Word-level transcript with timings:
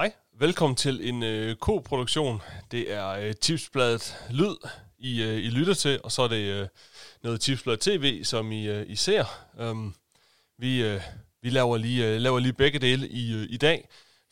Hej, 0.00 0.12
velkommen 0.38 0.76
til 0.76 1.08
en 1.08 1.22
øh, 1.22 1.56
K-produktion. 1.56 2.42
Det 2.70 2.92
er 2.92 3.08
øh, 3.08 3.34
Tipsbladet 3.34 4.26
Lyd, 4.30 4.56
I, 4.98 5.22
øh, 5.22 5.36
I 5.36 5.50
lytter 5.50 5.74
til, 5.74 6.00
og 6.04 6.12
så 6.12 6.22
er 6.22 6.28
det 6.28 6.36
øh, 6.36 6.68
noget 7.22 7.40
Tipsbladet 7.40 7.80
TV, 7.80 8.24
som 8.24 8.52
I, 8.52 8.68
øh, 8.68 8.86
I 8.88 8.96
ser. 8.96 9.24
Um, 9.60 9.94
vi, 10.58 10.82
øh, 10.82 11.00
vi 11.42 11.50
laver, 11.50 11.76
lige, 11.76 12.06
øh, 12.06 12.20
laver 12.20 12.38
lige 12.38 12.52
begge 12.52 12.78
dele 12.78 13.08
i, 13.08 13.34
øh, 13.34 13.46
i 13.50 13.56
dag, 13.56 13.88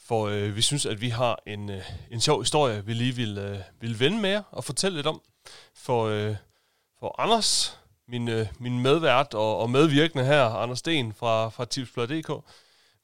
for 0.06 0.26
øh, 0.26 0.56
vi 0.56 0.62
synes, 0.62 0.86
at 0.86 1.00
vi 1.00 1.08
har 1.08 1.42
en, 1.46 1.70
øh, 1.70 1.82
en 2.10 2.20
sjov 2.20 2.42
historie, 2.42 2.86
vi 2.86 2.94
lige 2.94 3.16
vil, 3.16 3.38
øh, 3.38 3.58
vil 3.80 4.00
vende 4.00 4.18
med 4.18 4.30
jer 4.30 4.42
og 4.50 4.64
fortælle 4.64 4.96
lidt 4.96 5.06
om. 5.06 5.20
For, 5.74 6.04
øh, 6.04 6.36
for 7.00 7.20
Anders, 7.20 7.78
min, 8.06 8.28
øh, 8.28 8.46
min 8.58 8.82
medvært 8.82 9.34
og, 9.34 9.58
og 9.58 9.70
medvirkende 9.70 10.24
her, 10.24 10.44
Anders 10.44 10.78
Sten 10.78 11.14
fra, 11.14 11.48
fra 11.48 11.64
Tipsbladet.dk, 11.64 12.44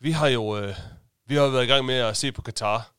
vi 0.01 0.11
har 0.11 0.29
jo... 0.29 0.59
Øh, 0.59 0.77
vi 1.27 1.34
har 1.34 1.48
været 1.48 1.64
i 1.64 1.66
gang 1.66 1.84
med 1.84 1.95
at 1.95 2.16
se 2.16 2.32
på 2.32 2.43
Katar. 2.43 2.93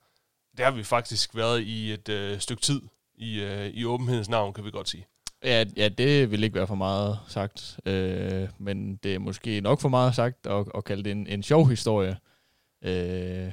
Det 0.58 0.66
har 0.66 0.72
vi 0.72 0.84
faktisk 0.84 1.36
været 1.36 1.62
i 1.62 1.94
et 1.94 2.10
øh, 2.10 2.40
stykke 2.40 2.62
tid 2.62 2.82
i, 3.16 3.42
øh, 3.42 3.68
i 3.68 3.86
åbenhedens 3.86 4.30
navn, 4.30 4.54
kan 4.54 4.66
vi 4.66 4.72
godt 4.72 4.90
sige. 4.90 5.08
Ja, 5.44 5.66
ja, 5.78 5.90
det 5.90 6.32
vil 6.32 6.44
ikke 6.44 6.56
være 6.56 6.68
for 6.68 6.76
meget 6.76 7.20
sagt, 7.28 7.80
øh, 7.86 8.50
men 8.58 8.96
det 8.96 9.16
er 9.16 9.20
måske 9.20 9.62
nok 9.62 9.82
for 9.82 9.90
meget 9.90 10.16
sagt 10.16 10.48
at, 10.48 10.66
at 10.76 10.84
kalde 10.84 11.04
det 11.04 11.12
en, 11.12 11.28
en 11.28 11.44
sjov 11.44 11.70
historie. 11.70 12.18
Øh, 12.84 13.52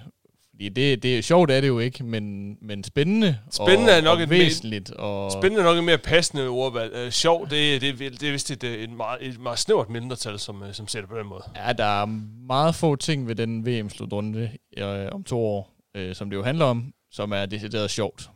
fordi 0.53 0.69
det, 0.69 1.03
det 1.03 1.19
er 1.19 1.23
sjovt 1.23 1.51
er 1.51 1.61
det 1.61 1.69
jo 1.69 1.79
ikke, 1.79 2.05
men, 2.05 2.57
men 2.61 2.85
spændende, 2.85 3.39
spændende 3.51 3.93
og, 3.93 3.99
er 3.99 4.01
nok 4.01 4.17
og 4.17 4.23
et 4.23 4.31
væsentligt. 4.31 4.91
Og, 4.91 5.33
Spændende 5.33 5.61
er 5.61 5.65
nok 5.65 5.79
et 5.79 5.85
mere 5.85 5.99
passende 5.99 6.49
ordvalg. 6.49 6.93
Øh, 6.95 7.11
sjov, 7.11 7.51
det, 7.51 7.81
det, 7.81 7.99
det, 7.99 8.23
er 8.23 8.33
vist 8.33 8.51
et, 8.51 8.65
øh, 8.65 8.75
et, 8.75 8.91
meget, 8.91 9.27
et 9.27 9.41
meget 9.41 9.59
snævert 9.59 9.91
mindretal, 9.91 10.39
som, 10.39 10.63
øh, 10.63 10.75
som 10.75 10.89
ser 10.89 11.01
det 11.01 11.09
på 11.09 11.19
den 11.19 11.27
måde. 11.27 11.43
Ja, 11.57 11.73
der 11.73 12.03
er 12.03 12.07
meget 12.47 12.75
få 12.75 12.97
ting 12.97 13.29
ved 13.29 13.35
den 13.35 13.67
VM-slutrunde 13.67 14.51
øh, 14.77 15.09
om 15.13 15.25
to 15.25 15.47
år, 15.47 15.75
øh, 15.95 16.15
som 16.15 16.31
det 16.31 16.37
jo 16.37 16.43
handler 16.43 16.65
om, 16.65 16.95
som 17.11 17.33
er 17.33 17.47
decideret 17.47 17.91
sjovt. 17.91 18.31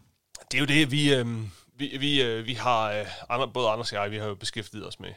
Det 0.53 0.57
er 0.57 0.61
jo 0.61 0.67
det, 0.67 0.91
vi, 0.91 1.15
øh, 1.15 1.27
vi, 1.79 1.97
vi, 2.01 2.23
øh, 2.23 2.47
vi 2.47 2.55
har, 2.55 2.93
øh, 2.93 3.07
andre, 3.29 3.49
både 3.49 3.69
Anders 3.69 3.93
og 3.93 4.03
jeg, 4.03 4.11
vi 4.11 4.19
har 4.19 4.27
jo 4.27 4.35
beskæftiget 4.35 4.87
os 4.87 5.01
med, 5.01 5.13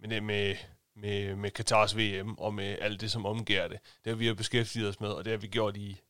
med, 0.00 0.08
det, 0.08 0.22
med, 0.22 0.54
med, 0.96 1.36
med 1.36 1.50
Katars 1.50 1.96
VM 1.96 2.38
og 2.38 2.54
med 2.54 2.76
alt 2.80 3.00
det, 3.00 3.10
som 3.10 3.26
omgiver 3.26 3.68
det. 3.68 3.78
Det 4.04 4.10
har 4.10 4.16
vi 4.16 4.28
jo 4.28 4.34
beskæftiget 4.34 4.88
os 4.88 5.00
med, 5.00 5.08
og 5.08 5.24
det 5.24 5.30
har 5.30 5.38
vi 5.38 5.46
gjort 5.46 5.76
i 5.76 6.00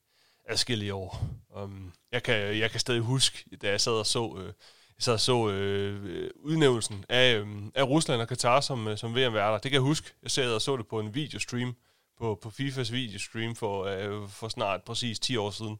adskillige 0.50 0.94
år. 0.94 1.24
Um, 1.62 1.92
jeg, 2.12 2.22
kan, 2.22 2.58
jeg 2.58 2.70
kan 2.70 2.80
stadig 2.80 3.00
huske, 3.00 3.44
da 3.62 3.70
jeg 3.70 3.80
sad 3.80 3.92
og 3.92 4.06
så, 4.06 4.36
øh, 4.38 4.46
jeg 4.46 4.52
sad 4.98 5.12
og 5.12 5.20
så 5.20 5.50
øh, 5.50 6.30
udnævnelsen 6.36 7.04
af, 7.08 7.34
øh, 7.36 7.46
af 7.74 7.82
Rusland 7.82 8.20
og 8.20 8.28
Katar 8.28 8.60
som, 8.60 8.88
øh, 8.88 8.96
som 8.96 9.14
VM-værter. 9.14 9.58
Det 9.58 9.62
kan 9.62 9.72
jeg 9.72 9.80
huske. 9.80 10.10
Jeg 10.22 10.30
sad 10.30 10.54
og 10.54 10.62
så 10.62 10.76
det 10.76 10.86
på 10.86 11.00
en 11.00 11.14
videostream, 11.14 11.74
på, 12.18 12.38
på 12.42 12.50
FIFAs 12.50 12.92
videostream 12.92 13.54
for, 13.54 13.84
øh, 13.84 14.28
for 14.28 14.48
snart 14.48 14.82
præcis 14.82 15.18
10 15.18 15.36
år 15.36 15.50
siden. 15.50 15.78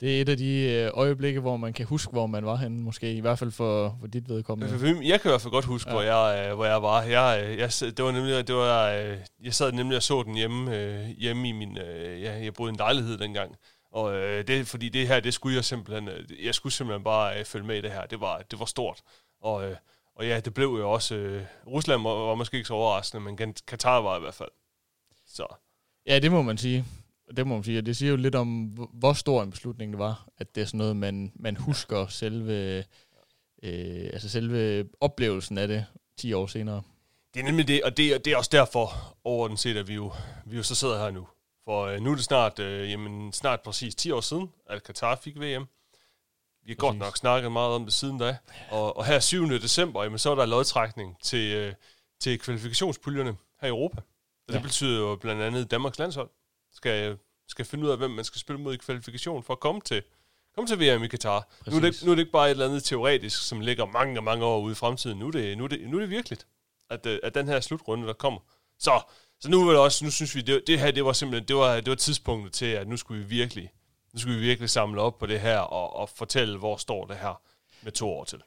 Det 0.00 0.16
er 0.16 0.20
et 0.20 0.28
af 0.28 0.36
de 0.36 0.70
øh, 0.70 0.90
øjeblikke, 0.94 1.40
hvor 1.40 1.56
man 1.56 1.72
kan 1.72 1.86
huske, 1.86 2.12
hvor 2.12 2.26
man 2.26 2.46
var 2.46 2.56
henne, 2.56 2.82
måske 2.82 3.14
i 3.14 3.20
hvert 3.20 3.38
fald 3.38 3.50
for, 3.50 3.96
for 4.00 4.06
dit 4.06 4.28
vedkommende. 4.28 4.72
Jeg 5.02 5.20
kan 5.20 5.28
i 5.28 5.32
hvert 5.32 5.40
fald 5.40 5.52
godt 5.52 5.64
huske, 5.64 5.90
ja. 5.90 5.94
hvor, 5.94 6.02
jeg, 6.02 6.48
øh, 6.48 6.54
hvor 6.54 6.64
jeg 6.64 6.82
var. 6.82 7.02
Jeg, 7.02 7.44
øh, 7.44 7.58
jeg, 7.58 7.70
det 7.80 8.04
var 8.04 8.12
nemlig, 8.12 8.48
det 8.48 8.54
var, 8.54 8.88
jeg 9.42 9.54
sad 9.54 9.72
nemlig 9.72 9.96
og 9.96 10.02
så 10.02 10.22
den 10.22 10.34
hjemme, 10.34 11.06
hjemme 11.18 11.48
i 11.48 11.52
min, 11.52 11.76
ja, 12.22 12.44
jeg 12.44 12.54
boede 12.54 12.70
i 12.70 12.72
en 12.72 12.76
lejlighed 12.76 13.18
dengang. 13.18 13.56
Og 13.92 14.14
øh, 14.14 14.46
det, 14.46 14.66
fordi 14.66 14.88
det 14.88 15.08
her, 15.08 15.20
det 15.20 15.34
skulle 15.34 15.56
jeg 15.56 15.64
simpelthen, 15.64 16.08
øh, 16.08 16.44
jeg 16.44 16.54
skulle 16.54 16.72
simpelthen 16.72 17.04
bare 17.04 17.38
øh, 17.38 17.44
følge 17.44 17.66
med 17.66 17.78
i 17.78 17.80
det 17.80 17.92
her. 17.92 18.06
Det 18.06 18.20
var, 18.20 18.42
det 18.50 18.58
var 18.58 18.64
stort. 18.64 19.02
Og, 19.40 19.70
øh, 19.70 19.76
og 20.14 20.26
ja, 20.26 20.40
det 20.40 20.54
blev 20.54 20.66
jo 20.66 20.90
også, 20.90 21.14
øh, 21.14 21.42
Rusland 21.66 22.02
var, 22.02 22.10
var 22.10 22.34
måske 22.34 22.56
ikke 22.56 22.66
så 22.66 22.74
overraskende, 22.74 23.24
men 23.24 23.54
Katar 23.66 24.00
var 24.00 24.16
i 24.16 24.20
hvert 24.20 24.34
fald. 24.34 24.48
Så. 25.26 25.46
Ja, 26.06 26.18
det 26.18 26.32
må 26.32 26.42
man 26.42 26.58
sige. 26.58 26.84
Det 27.36 27.46
må 27.46 27.54
man 27.54 27.64
sige, 27.64 27.78
og 27.78 27.86
det 27.86 27.96
siger 27.96 28.10
jo 28.10 28.16
lidt 28.16 28.34
om, 28.34 28.64
hvor 28.92 29.12
stor 29.12 29.42
en 29.42 29.50
beslutning 29.50 29.92
det 29.92 29.98
var, 29.98 30.28
at 30.38 30.54
det 30.54 30.60
er 30.60 30.64
sådan 30.64 30.78
noget, 30.78 30.96
man, 30.96 31.32
man 31.34 31.56
husker 31.56 31.98
ja. 31.98 32.06
selve, 32.08 32.84
øh, 33.62 34.10
altså 34.12 34.28
selve 34.28 34.88
oplevelsen 35.00 35.58
af 35.58 35.68
det 35.68 35.86
10 36.18 36.32
år 36.32 36.46
senere. 36.46 36.82
Det 37.34 37.40
er 37.40 37.44
nemlig 37.44 37.68
det, 37.68 37.82
og 37.82 37.96
det, 37.96 38.24
det 38.24 38.32
er 38.32 38.36
også 38.36 38.50
derfor, 38.52 39.16
overordnet 39.24 39.58
set, 39.58 39.76
at 39.76 39.88
vi 39.88 39.94
jo, 39.94 40.12
vi 40.46 40.56
jo 40.56 40.62
så 40.62 40.74
sidder 40.74 40.98
her 40.98 41.10
nu. 41.10 41.26
For 41.64 41.86
øh, 41.86 42.00
nu 42.00 42.10
er 42.10 42.14
det 42.14 42.24
snart, 42.24 42.58
øh, 42.58 42.90
jamen, 42.90 43.32
snart 43.32 43.60
præcis 43.60 43.94
10 43.94 44.10
år 44.10 44.20
siden, 44.20 44.52
at 44.66 44.82
Qatar 44.86 45.16
fik 45.16 45.36
VM. 45.36 45.42
Vi 45.42 45.46
har 45.46 45.64
præcis. 46.64 46.76
godt 46.78 46.96
nok 46.96 47.16
snakket 47.16 47.52
meget 47.52 47.74
om 47.74 47.84
det 47.84 47.94
siden 47.94 48.18
da. 48.18 48.36
Og, 48.70 48.96
og 48.96 49.04
her 49.04 49.20
7. 49.20 49.48
december, 49.48 50.02
jamen, 50.02 50.18
så 50.18 50.30
er 50.30 50.34
der 50.34 50.46
lodtrækning 50.46 51.16
til, 51.22 51.54
øh, 51.54 51.74
til 52.20 52.38
kvalifikationspuljerne 52.38 53.36
her 53.60 53.68
i 53.68 53.70
Europa. 53.70 53.98
Og 53.98 54.04
ja. 54.48 54.54
det 54.54 54.62
betyder 54.62 55.00
jo 55.00 55.16
blandt 55.16 55.42
andet, 55.42 55.64
at 55.64 55.70
Danmarks 55.70 55.98
landshold 55.98 56.30
skal, 56.72 57.18
skal 57.48 57.64
finde 57.64 57.84
ud 57.84 57.90
af, 57.90 57.98
hvem 57.98 58.10
man 58.10 58.24
skal 58.24 58.40
spille 58.40 58.60
mod 58.60 58.74
i 58.74 58.76
kvalifikation 58.76 59.42
for 59.42 59.52
at 59.52 59.60
komme 59.60 59.80
til, 59.80 60.02
komme 60.54 60.68
til 60.68 60.80
VM 60.80 61.02
i 61.02 61.08
Katar. 61.08 61.48
Nu 61.66 61.76
er, 61.76 61.80
det, 61.80 62.02
nu 62.04 62.10
er 62.10 62.14
det 62.14 62.22
ikke 62.22 62.32
bare 62.32 62.46
et 62.46 62.50
eller 62.50 62.66
andet 62.66 62.84
teoretisk, 62.84 63.48
som 63.48 63.60
ligger 63.60 63.86
mange, 63.86 64.20
mange 64.20 64.44
år 64.44 64.60
ude 64.60 64.72
i 64.72 64.74
fremtiden. 64.74 65.18
Nu 65.18 65.26
er 65.26 65.30
det, 65.30 65.58
nu 65.58 65.64
er 65.64 65.68
det, 65.68 65.88
nu 65.88 65.96
er 65.96 66.00
det 66.00 66.10
virkeligt, 66.10 66.46
at, 66.90 67.06
øh, 67.06 67.18
at 67.22 67.34
den 67.34 67.48
her 67.48 67.60
slutrunde, 67.60 68.06
der 68.06 68.12
kommer. 68.12 68.40
Så 68.78 69.00
så 69.42 69.50
nu 69.50 69.64
vil 69.64 69.76
også, 69.76 70.04
nu 70.04 70.10
synes 70.10 70.34
vi, 70.34 70.40
det, 70.40 70.62
det 70.66 70.80
her, 70.80 70.90
det 70.90 71.04
var 71.04 71.12
simpelthen, 71.12 71.48
det 71.48 71.56
var, 71.56 71.74
det 71.76 71.88
var 71.88 71.94
tidspunktet 71.94 72.52
til, 72.52 72.66
at 72.66 72.88
nu 72.88 72.96
skulle 72.96 73.22
vi 73.22 73.28
virkelig, 73.28 73.72
nu 74.12 74.18
skulle 74.20 74.38
vi 74.38 74.44
virkelig 74.44 74.70
samle 74.70 75.00
op 75.00 75.18
på 75.18 75.26
det 75.26 75.40
her, 75.40 75.58
og, 75.58 75.96
og 75.96 76.08
fortælle, 76.08 76.58
hvor 76.58 76.76
står 76.76 77.06
det 77.06 77.16
her 77.16 77.40
med 77.82 77.92
to 77.92 78.08
år 78.10 78.24
til. 78.24 78.38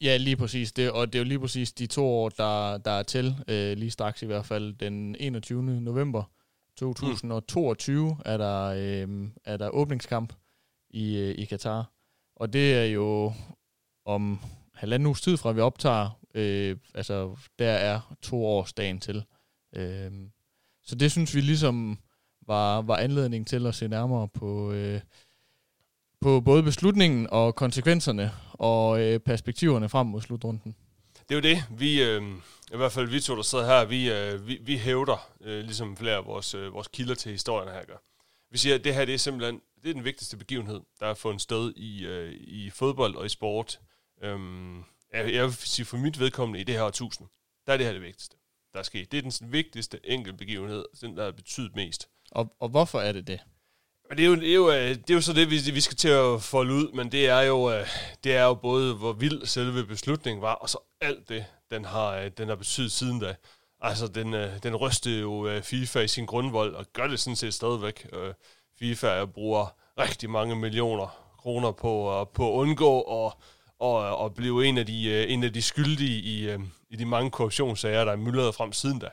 Ja, 0.00 0.16
lige 0.16 0.36
præcis. 0.36 0.72
Det, 0.72 0.90
og 0.90 1.12
det 1.12 1.18
er 1.18 1.20
jo 1.20 1.28
lige 1.28 1.40
præcis 1.40 1.72
de 1.72 1.86
to 1.86 2.06
år, 2.06 2.28
der, 2.28 2.78
der 2.78 2.90
er 2.90 3.02
til, 3.02 3.36
øh, 3.48 3.76
lige 3.76 3.90
straks 3.90 4.22
i 4.22 4.26
hvert 4.26 4.46
fald, 4.46 4.74
den 4.74 5.16
21. 5.18 5.62
november 5.62 6.22
2022 6.76 8.10
mm. 8.10 8.20
er, 8.24 8.36
der, 8.36 8.62
øh, 8.62 9.28
er 9.44 9.56
der 9.56 9.68
åbningskamp 9.68 10.32
i, 10.90 11.16
øh, 11.16 11.34
i 11.38 11.44
Katar. 11.44 11.92
Og 12.36 12.52
det 12.52 12.74
er 12.74 12.84
jo 12.84 13.32
om 14.04 14.40
halvanden 14.74 15.06
uges 15.06 15.20
tid 15.20 15.36
fra, 15.36 15.52
vi 15.52 15.60
optager, 15.60 16.20
øh, 16.34 16.76
altså 16.94 17.36
der 17.58 17.70
er 17.70 18.16
to 18.22 18.46
års 18.46 18.72
dagen 18.72 19.00
til. 19.00 19.24
Øh, 19.76 20.12
så 20.86 20.94
det 20.94 21.12
synes 21.12 21.34
vi 21.34 21.40
ligesom 21.40 21.98
var, 22.46 22.82
var 22.82 22.96
anledning 22.96 23.46
til 23.46 23.66
at 23.66 23.74
se 23.74 23.88
nærmere 23.88 24.28
på, 24.28 24.72
øh, 24.72 25.00
på 26.20 26.40
både 26.40 26.62
beslutningen 26.62 27.26
og 27.30 27.54
konsekvenserne 27.54 28.32
og 28.52 29.00
øh, 29.00 29.20
perspektiverne 29.20 29.88
frem 29.88 30.06
mod 30.06 30.20
slutrunden. 30.20 30.74
Det 31.28 31.30
er 31.30 31.34
jo 31.34 31.54
det. 31.54 31.64
Vi, 31.78 32.02
øh, 32.02 32.22
i 32.72 32.76
hvert 32.76 32.92
fald 32.92 33.08
vi 33.08 33.20
to, 33.20 33.36
der 33.36 33.42
sidder 33.42 33.66
her, 33.66 33.84
vi, 33.84 34.10
øh, 34.12 34.48
vi, 34.48 34.58
vi 34.62 34.76
hævder, 34.76 35.28
øh, 35.40 35.64
ligesom 35.64 35.96
flere 35.96 36.16
af 36.16 36.26
vores, 36.26 36.54
øh, 36.54 36.72
vores 36.72 36.88
kilder 36.88 37.14
til 37.14 37.32
historien 37.32 37.68
her 37.68 37.84
gør. 37.84 37.96
Vi 38.50 38.58
siger, 38.58 38.74
at 38.74 38.84
det 38.84 38.94
her 38.94 39.04
det 39.04 39.14
er 39.14 39.18
simpelthen 39.18 39.60
det 39.82 39.90
er 39.90 39.94
den 39.94 40.04
vigtigste 40.04 40.36
begivenhed, 40.36 40.80
der 41.00 41.06
er 41.06 41.14
fundet 41.14 41.42
sted 41.42 41.72
i, 41.76 42.06
øh, 42.06 42.32
i 42.32 42.70
fodbold 42.70 43.14
og 43.14 43.26
i 43.26 43.28
sport. 43.28 43.80
Øhm, 44.22 44.78
jeg, 45.12 45.34
jeg 45.34 45.44
vil 45.44 45.54
sige, 45.54 45.86
for 45.86 45.96
mit 45.96 46.20
vedkommende 46.20 46.60
i 46.60 46.64
det 46.64 46.74
her 46.74 46.82
årtusind, 46.82 47.28
der 47.66 47.72
er 47.72 47.76
det 47.76 47.86
her 47.86 47.92
det 47.92 48.02
vigtigste 48.02 48.36
der 48.76 48.80
er 48.80 48.84
sket. 48.84 49.12
Det 49.12 49.18
er 49.18 49.22
den 49.22 49.52
vigtigste 49.52 50.00
enkelte 50.04 50.38
begivenhed, 50.38 50.84
den 51.00 51.16
der 51.16 51.24
har 51.24 51.30
betydet 51.30 51.76
mest. 51.76 52.08
Og, 52.30 52.56
og 52.60 52.68
hvorfor 52.68 53.00
er 53.00 53.12
det 53.12 53.26
det? 53.26 53.40
Det 54.10 54.20
er 54.20 54.26
jo, 54.26 54.34
det 54.34 54.50
er 54.50 54.54
jo, 54.54 54.70
øh, 54.70 54.88
det 54.88 55.10
er 55.10 55.14
jo 55.14 55.20
så 55.20 55.32
det, 55.32 55.50
vi, 55.50 55.56
vi 55.74 55.80
skal 55.80 55.96
til 55.96 56.08
at 56.08 56.42
folde 56.42 56.74
ud, 56.74 56.92
men 56.92 57.12
det 57.12 57.28
er 57.28 57.40
jo, 57.40 57.70
øh, 57.70 57.86
det 58.24 58.36
er 58.36 58.44
jo 58.44 58.54
både, 58.54 58.94
hvor 58.94 59.12
vild 59.12 59.46
selve 59.46 59.86
beslutningen 59.86 60.42
var, 60.42 60.54
og 60.54 60.70
så 60.70 60.78
alt 61.00 61.28
det, 61.28 61.44
den 61.70 61.84
har, 61.84 62.16
øh, 62.16 62.30
den 62.38 62.48
har 62.48 62.56
betydet 62.56 62.92
siden 62.92 63.20
da. 63.20 63.34
Altså, 63.80 64.06
den, 64.06 64.32
den 64.62 64.76
rystede 64.76 65.20
jo 65.20 65.60
FIFA 65.62 66.00
i 66.00 66.08
sin 66.08 66.26
grundvold, 66.26 66.74
og 66.74 66.86
gør 66.92 67.06
det 67.06 67.20
sådan 67.20 67.36
set 67.36 67.54
stadigvæk. 67.54 68.06
FIFA 68.78 69.24
bruger 69.24 69.66
rigtig 69.98 70.30
mange 70.30 70.56
millioner 70.56 71.06
kroner 71.38 71.72
på, 71.72 72.28
på 72.34 72.52
at 72.52 72.56
undgå 72.56 73.00
og, 73.00 73.32
og, 73.80 74.16
og 74.16 74.34
blive 74.34 74.66
en 74.66 74.78
af 74.78 74.86
de, 74.86 75.08
øh, 75.08 75.32
en 75.32 75.44
af 75.44 75.52
de 75.52 75.62
skyldige 75.62 76.20
i, 76.20 76.50
øh, 76.50 76.60
i 76.90 76.96
de 76.96 77.04
mange 77.04 77.30
korruptionssager, 77.30 78.04
der 78.04 78.12
er 78.12 78.16
myldret 78.16 78.54
frem 78.54 78.72
siden 78.72 78.98
da. 78.98 79.08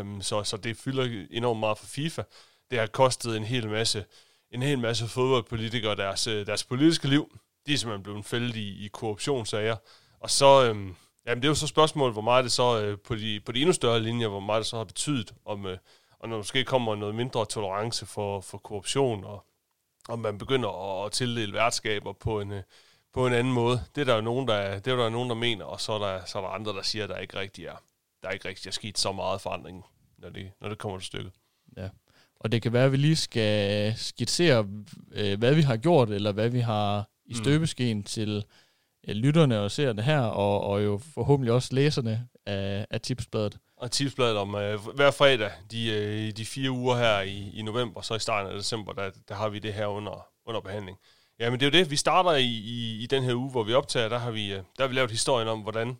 Um, 0.00 0.22
så, 0.22 0.44
så 0.44 0.56
det 0.56 0.76
fylder 0.76 1.26
enormt 1.30 1.60
meget 1.60 1.78
for 1.78 1.86
FIFA. 1.86 2.22
Det 2.70 2.78
har 2.78 2.86
kostet 2.86 3.36
en 3.36 3.44
hel 3.44 3.68
masse, 3.68 4.04
en 4.50 4.62
hel 4.62 4.78
masse 4.78 5.08
fodboldpolitikere 5.08 5.96
deres, 5.96 6.26
øh, 6.26 6.46
deres 6.46 6.64
politiske 6.64 7.08
liv. 7.08 7.38
De 7.66 7.72
er 7.72 7.76
simpelthen 7.78 8.02
blevet 8.02 8.24
fældet 8.24 8.56
i, 8.56 8.84
i 8.84 8.88
korruptionssager. 8.88 9.76
Og 10.20 10.30
så, 10.30 10.64
øhm, 10.64 10.96
jamen 11.26 11.42
det 11.42 11.48
er 11.48 11.50
jo 11.50 11.54
så 11.54 11.66
spørgsmålet, 11.66 12.14
hvor 12.14 12.22
meget 12.22 12.44
det 12.44 12.52
så 12.52 12.80
øh, 12.80 12.98
på, 12.98 13.14
de, 13.14 13.40
på 13.40 13.52
de 13.52 13.60
endnu 13.60 13.72
større 13.72 14.00
linjer, 14.00 14.28
hvor 14.28 14.40
meget 14.40 14.58
det 14.60 14.66
så 14.66 14.76
har 14.76 14.84
betydet, 14.84 15.34
om, 15.44 15.66
øh, 15.66 15.78
og 16.18 16.28
når 16.28 16.36
måske 16.36 16.64
kommer 16.64 16.94
noget 16.94 17.14
mindre 17.14 17.46
tolerance 17.46 18.06
for, 18.06 18.40
for 18.40 18.58
korruption, 18.58 19.24
og 19.24 19.46
om 20.08 20.18
man 20.18 20.38
begynder 20.38 21.00
at, 21.00 21.06
at 21.06 21.12
tildele 21.12 21.52
værtskaber 21.52 22.12
på 22.12 22.40
en, 22.40 22.52
øh, 22.52 22.62
på 23.14 23.26
en 23.26 23.32
anden 23.32 23.52
måde. 23.52 23.84
Det 23.94 24.00
er 24.00 24.04
der 24.04 24.14
jo 24.14 24.20
nogen, 24.20 24.48
der, 24.48 24.78
det 24.78 24.92
er 24.92 24.96
der 24.96 25.08
nogen, 25.08 25.28
der 25.28 25.34
mener, 25.34 25.64
og 25.64 25.80
så 25.80 25.92
er 25.92 25.98
der, 25.98 26.24
så 26.24 26.38
er 26.38 26.42
der 26.42 26.48
andre, 26.48 26.72
der 26.72 26.82
siger, 26.82 27.04
at 27.04 27.10
der 27.10 27.18
ikke 27.18 27.38
rigtig 27.38 27.66
er, 27.66 27.76
der 28.22 28.28
er 28.28 28.32
ikke 28.32 28.48
rigtig 28.48 28.68
er 28.68 28.72
sket 28.72 28.98
så 28.98 29.12
meget 29.12 29.40
forandring, 29.40 29.84
når 30.18 30.28
det, 30.28 30.50
når 30.60 30.68
det 30.68 30.78
kommer 30.78 30.98
til 30.98 31.06
stykket. 31.06 31.32
Ja. 31.76 31.88
Og 32.40 32.52
det 32.52 32.62
kan 32.62 32.72
være, 32.72 32.84
at 32.84 32.92
vi 32.92 32.96
lige 32.96 33.16
skal 33.16 33.94
skitsere, 33.96 34.68
øh, 35.12 35.38
hvad 35.38 35.54
vi 35.54 35.62
har 35.62 35.76
gjort, 35.76 36.10
eller 36.10 36.32
hvad 36.32 36.48
vi 36.48 36.60
har 36.60 37.08
i 37.26 37.32
mm. 37.32 37.34
støbeskeen 37.34 37.96
mm. 37.96 38.02
til 38.02 38.44
øh, 39.08 39.14
lytterne 39.14 39.60
og 39.60 39.70
seerne 39.70 40.02
her, 40.02 40.20
og, 40.20 40.60
og 40.60 40.84
jo 40.84 41.00
forhåbentlig 41.14 41.52
også 41.52 41.74
læserne 41.74 42.28
af, 42.46 42.86
af 42.90 43.00
Tipsbladet. 43.00 43.58
Og 43.76 43.90
Tipsbladet 43.90 44.36
om 44.36 44.54
øh, 44.54 44.80
hver 44.94 45.10
fredag, 45.10 45.50
de, 45.70 45.90
øh, 45.90 46.30
de 46.30 46.44
fire 46.44 46.70
uger 46.70 46.96
her 46.96 47.20
i, 47.20 47.50
i 47.54 47.62
november, 47.62 48.00
så 48.00 48.14
i 48.14 48.18
starten 48.18 48.52
af 48.52 48.58
december, 48.58 48.92
der, 48.92 49.10
der 49.28 49.34
har 49.34 49.48
vi 49.48 49.58
det 49.58 49.74
her 49.74 49.86
under, 49.86 50.26
under 50.46 50.60
behandling. 50.60 50.98
Ja, 51.42 51.50
men 51.50 51.60
det 51.60 51.66
er 51.66 51.70
jo 51.70 51.84
det. 51.84 51.90
Vi 51.90 51.96
starter 51.96 52.32
i, 52.32 52.44
i, 52.44 53.02
i 53.02 53.06
den 53.06 53.22
her 53.22 53.34
uge, 53.34 53.50
hvor 53.50 53.62
vi 53.62 53.74
optager, 53.74 54.08
der 54.08 54.18
har 54.18 54.30
vi, 54.30 54.52
øh, 54.52 54.56
der 54.56 54.82
har 54.82 54.86
vi 54.86 54.94
lavet 54.94 55.10
historien 55.10 55.48
om, 55.48 55.60
hvordan 55.60 55.98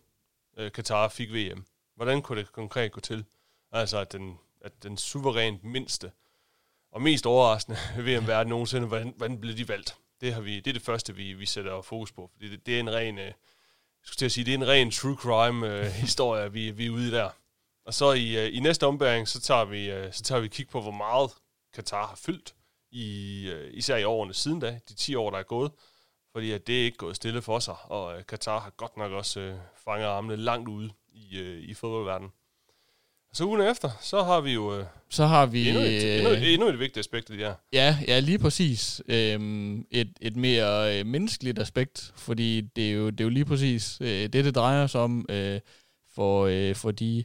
øh, 0.57 0.71
Katar 0.71 1.07
fik 1.07 1.33
VM. 1.33 1.65
Hvordan 1.95 2.21
kunne 2.21 2.39
det 2.39 2.51
konkret 2.51 2.91
gå 2.91 2.99
til? 2.99 3.25
Altså, 3.71 3.97
at 3.97 4.11
den, 4.11 4.37
at 4.61 4.83
den 4.83 4.97
suverænt 4.97 5.63
mindste 5.63 6.11
og 6.91 7.01
mest 7.01 7.25
overraskende 7.25 7.77
VM-verden 8.05 8.49
nogensinde, 8.49 8.87
hvordan, 8.87 9.13
hvordan 9.17 9.41
blev 9.41 9.57
de 9.57 9.67
valgt? 9.67 9.97
Det, 10.21 10.33
har 10.33 10.41
vi, 10.41 10.55
det 10.55 10.67
er 10.67 10.73
det 10.73 10.81
første, 10.81 11.15
vi, 11.15 11.33
vi 11.33 11.45
sætter 11.45 11.81
fokus 11.81 12.11
på. 12.11 12.29
Fordi 12.33 12.49
det, 12.49 12.65
det 12.65 12.75
er 12.75 12.79
en 12.79 12.93
ren, 12.93 13.17
øh, 13.17 13.25
jeg 13.25 13.33
skulle 14.03 14.17
til 14.17 14.25
at 14.25 14.31
sige, 14.31 14.45
det 14.45 14.53
er 14.53 14.57
en 14.57 14.67
ren 14.67 14.91
true 14.91 15.15
crime 15.15 15.67
øh, 15.67 15.85
historie, 16.05 16.51
vi, 16.51 16.71
vi 16.71 16.85
er 16.85 16.89
ude 16.89 17.07
i 17.07 17.11
der. 17.11 17.29
Og 17.85 17.93
så 17.93 18.11
i, 18.11 18.45
øh, 18.45 18.55
i 18.57 18.59
næste 18.59 18.87
ombæring, 18.87 19.27
så 19.27 19.41
tager 19.41 19.65
vi, 19.65 19.91
øh, 19.91 20.13
så 20.13 20.23
tager 20.23 20.41
vi 20.41 20.47
kig 20.47 20.67
på, 20.69 20.81
hvor 20.81 20.91
meget 20.91 21.31
Katar 21.73 22.07
har 22.07 22.15
fyldt, 22.15 22.55
i, 22.93 23.49
øh, 23.49 23.69
især 23.73 23.97
i 23.97 24.03
årene 24.03 24.33
siden 24.33 24.59
da, 24.59 24.79
de 24.89 24.93
10 24.93 25.15
år, 25.15 25.31
der 25.31 25.37
er 25.37 25.43
gået. 25.43 25.71
Fordi 26.31 26.51
at 26.51 26.67
det 26.67 26.79
er 26.81 26.85
ikke 26.85 26.97
gået 26.97 27.15
stille 27.15 27.41
for 27.41 27.59
sig, 27.59 27.75
og 27.83 28.17
øh, 28.17 28.25
Katar 28.25 28.59
har 28.59 28.69
godt 28.69 28.97
nok 28.97 29.11
også 29.11 29.39
øh, 29.39 29.55
fanget 29.85 30.05
armene 30.05 30.35
langt 30.35 30.69
ude 30.69 30.89
i, 31.13 31.37
øh, 31.37 31.63
i 31.63 31.73
fodboldverdenen. 31.73 32.31
Så 33.33 33.45
ugen 33.45 33.61
efter, 33.61 33.89
så 34.01 34.23
har 34.23 34.41
vi 34.41 34.53
jo... 34.53 34.79
Øh, 34.79 34.85
så 35.09 35.25
har 35.25 35.45
vi... 35.45 35.69
Endnu 35.69 35.81
et, 35.83 36.17
endnu, 36.17 36.29
et, 36.29 36.53
endnu 36.53 36.67
et 36.67 36.79
vigtigt 36.79 36.97
aspekt 36.97 37.29
af 37.29 37.37
det 37.37 37.45
her. 37.45 37.55
Ja, 37.73 37.97
ja, 38.07 38.19
lige 38.19 38.39
præcis. 38.39 39.01
Øhm, 39.07 39.85
et, 39.91 40.13
et 40.21 40.35
mere 40.35 40.99
øh, 40.99 41.05
menneskeligt 41.05 41.59
aspekt, 41.59 42.13
fordi 42.15 42.61
det 42.61 42.89
er 42.89 42.93
jo, 42.93 43.09
det 43.09 43.19
er 43.19 43.23
jo 43.23 43.29
lige 43.29 43.45
præcis 43.45 43.97
øh, 44.01 44.07
det, 44.07 44.33
det 44.33 44.55
drejer 44.55 44.87
sig 44.87 45.01
om 45.01 45.25
øh, 45.29 45.59
for, 46.15 46.45
øh, 46.45 46.75
for 46.75 46.91
de 46.91 47.23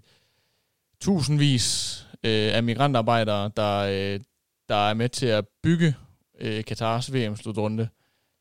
tusindvis 1.01 1.99
øh, 2.25 2.55
af 2.55 2.63
migrantarbejdere, 2.63 3.51
der, 3.57 3.79
øh, 3.79 4.21
der 4.69 4.89
er 4.91 4.95
med 4.95 5.09
til 5.09 5.27
at 5.27 5.45
bygge 5.63 5.95
øh, 6.41 6.65
Katars 6.65 7.15
VM-slutrunde. 7.15 7.89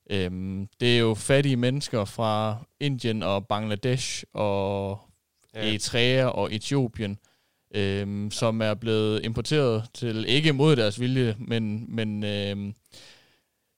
Øhm, 0.09 0.68
det 0.79 0.95
er 0.95 1.00
jo 1.00 1.13
fattige 1.13 1.57
mennesker 1.57 2.06
fra 2.06 2.57
Indien 2.79 3.24
og 3.24 3.47
Bangladesh 3.47 4.24
og 4.33 5.00
ja. 5.56 5.68
Eritrea 5.68 6.25
og 6.25 6.56
Etiopien, 6.56 7.18
øhm, 7.75 8.31
som 8.31 8.62
er 8.62 8.74
blevet 8.74 9.25
importeret 9.25 9.85
til, 9.94 10.25
ikke 10.27 10.53
mod 10.53 10.75
deres 10.75 11.00
vilje, 11.00 11.35
men, 11.39 11.95
men, 11.95 12.24
øhm, 12.24 12.73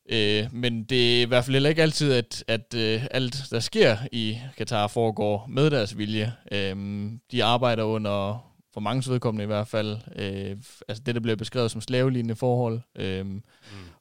øh, 0.10 0.54
men 0.54 0.84
det 0.84 1.18
er 1.18 1.22
i 1.22 1.25
hvert 1.25 1.45
fald 1.45 1.56
heller 1.56 1.69
ikke 1.69 1.81
altid, 1.81 2.13
at, 2.13 2.44
at 2.48 2.74
øh, 2.75 3.06
alt, 3.12 3.44
der 3.52 3.60
sker 3.60 3.98
i 4.12 4.38
Katar, 4.57 4.88
foregår 4.88 5.45
med 5.50 5.72
deres 5.72 5.98
vilje. 5.98 6.34
Øhm, 6.52 7.19
de 7.31 7.44
arbejder 7.44 7.84
under, 7.84 8.49
for 8.80 8.84
mange 8.84 9.12
vedkommende 9.12 9.44
i 9.44 9.48
hvert 9.48 9.68
fald, 9.68 9.98
øh, 10.16 10.58
altså 10.88 11.04
det, 11.06 11.16
der 11.16 11.22
bliver 11.22 11.36
beskrevet 11.36 11.72
som 11.72 11.81
slavelignende 11.81 12.36
forhold, 12.36 12.81
øh, 12.96 13.26
mm. 13.26 13.42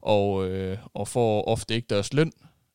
og, 0.01 0.47
øh, 0.49 0.77
og 0.93 1.07
får 1.07 1.43
ofte 1.47 1.75
ikke 1.75 1.87
deres 1.89 2.13
løn, 2.13 2.31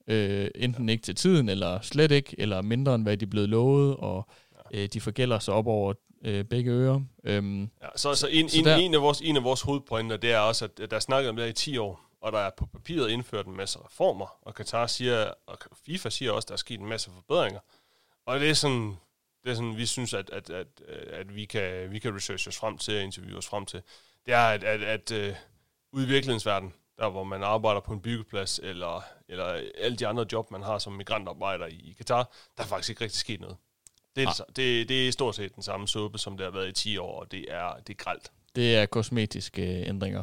øh, 0.06 0.48
enten 0.54 0.88
ikke 0.88 1.02
til 1.02 1.14
tiden, 1.14 1.48
eller 1.48 1.80
slet 1.80 2.10
ikke, 2.10 2.34
eller 2.38 2.62
mindre 2.62 2.94
end 2.94 3.02
hvad 3.02 3.16
de 3.16 3.24
er 3.24 3.30
blevet 3.30 3.48
lovet, 3.48 3.96
og 3.96 4.28
øh, 4.74 4.88
de 4.92 5.00
forgælder 5.00 5.38
sig 5.38 5.54
op 5.54 5.66
over 5.66 5.94
øh, 6.24 6.44
begge 6.44 6.70
ører. 6.70 7.00
Øhm, 7.24 7.62
ja, 7.62 7.88
så 7.96 8.14
så, 8.14 8.28
en, 8.30 8.48
så 8.48 8.58
en, 8.58 8.64
der, 8.64 8.76
en, 8.76 8.94
af 8.94 9.02
vores, 9.02 9.20
en 9.20 9.36
af 9.36 9.44
vores 9.44 9.60
hovedpointer, 9.60 10.16
det 10.16 10.32
er 10.32 10.38
også, 10.38 10.64
at 10.64 10.90
der 10.90 10.96
er 10.96 11.00
snakket 11.00 11.28
om 11.30 11.36
det 11.36 11.48
i 11.48 11.52
10 11.52 11.78
år, 11.78 12.00
og 12.20 12.32
der 12.32 12.38
er 12.38 12.50
på 12.56 12.66
papiret 12.66 13.10
indført 13.10 13.46
en 13.46 13.56
masse 13.56 13.78
reformer, 13.78 14.38
og 14.42 14.54
Qatar 14.54 14.86
siger, 14.86 15.30
og 15.46 15.58
FIFA 15.86 16.10
siger 16.10 16.32
også, 16.32 16.46
at 16.46 16.48
der 16.48 16.54
er 16.54 16.58
sket 16.58 16.80
en 16.80 16.88
masse 16.88 17.10
forbedringer. 17.10 17.60
Og 18.26 18.40
det 18.40 18.50
er 18.50 18.54
sådan, 18.54 18.96
det 19.44 19.50
er 19.50 19.54
sådan, 19.54 19.76
vi 19.76 19.86
synes, 19.86 20.14
at, 20.14 20.30
at, 20.30 20.50
at, 20.50 20.66
at 21.12 21.34
vi, 21.34 21.44
kan, 21.44 21.90
vi 21.90 21.98
kan 21.98 22.16
researche 22.16 22.48
os 22.48 22.56
frem 22.56 22.78
til, 22.78 23.00
interviewe 23.00 23.38
os 23.38 23.46
frem 23.46 23.66
til, 23.66 23.82
det 24.26 24.34
er, 24.34 24.46
at, 24.46 24.64
at, 24.64 24.82
at 24.82 25.10
uh, 25.10 25.36
ude 25.92 26.04
i 26.04 26.08
virkelighedensverdenen, 26.08 26.74
der 26.98 27.10
hvor 27.10 27.24
man 27.24 27.42
arbejder 27.42 27.80
på 27.80 27.92
en 27.92 28.00
byggeplads, 28.00 28.60
eller, 28.62 29.04
eller 29.28 29.60
alle 29.78 29.96
de 29.96 30.06
andre 30.06 30.26
job, 30.32 30.50
man 30.50 30.62
har 30.62 30.78
som 30.78 30.92
migrantarbejder 30.92 31.66
i, 31.66 31.94
Katar, 31.98 32.32
der 32.56 32.62
er 32.62 32.66
faktisk 32.66 32.90
ikke 32.90 33.04
rigtig 33.04 33.18
sket 33.18 33.40
noget. 33.40 33.56
Det 34.16 34.22
er, 34.22 34.28
ah. 34.28 34.46
det, 34.56 34.88
det 34.88 35.08
er 35.08 35.12
stort 35.12 35.34
set 35.34 35.54
den 35.54 35.62
samme 35.62 35.88
suppe, 35.88 36.18
som 36.18 36.36
det 36.36 36.44
har 36.44 36.50
været 36.50 36.68
i 36.68 36.72
10 36.72 36.96
år, 36.96 37.20
og 37.20 37.32
det 37.32 37.46
er, 37.48 37.74
det 37.86 37.90
er 37.92 38.04
gralt. 38.04 38.32
Det 38.56 38.76
er 38.76 38.86
kosmetiske 38.86 39.62
ændringer. 39.62 40.22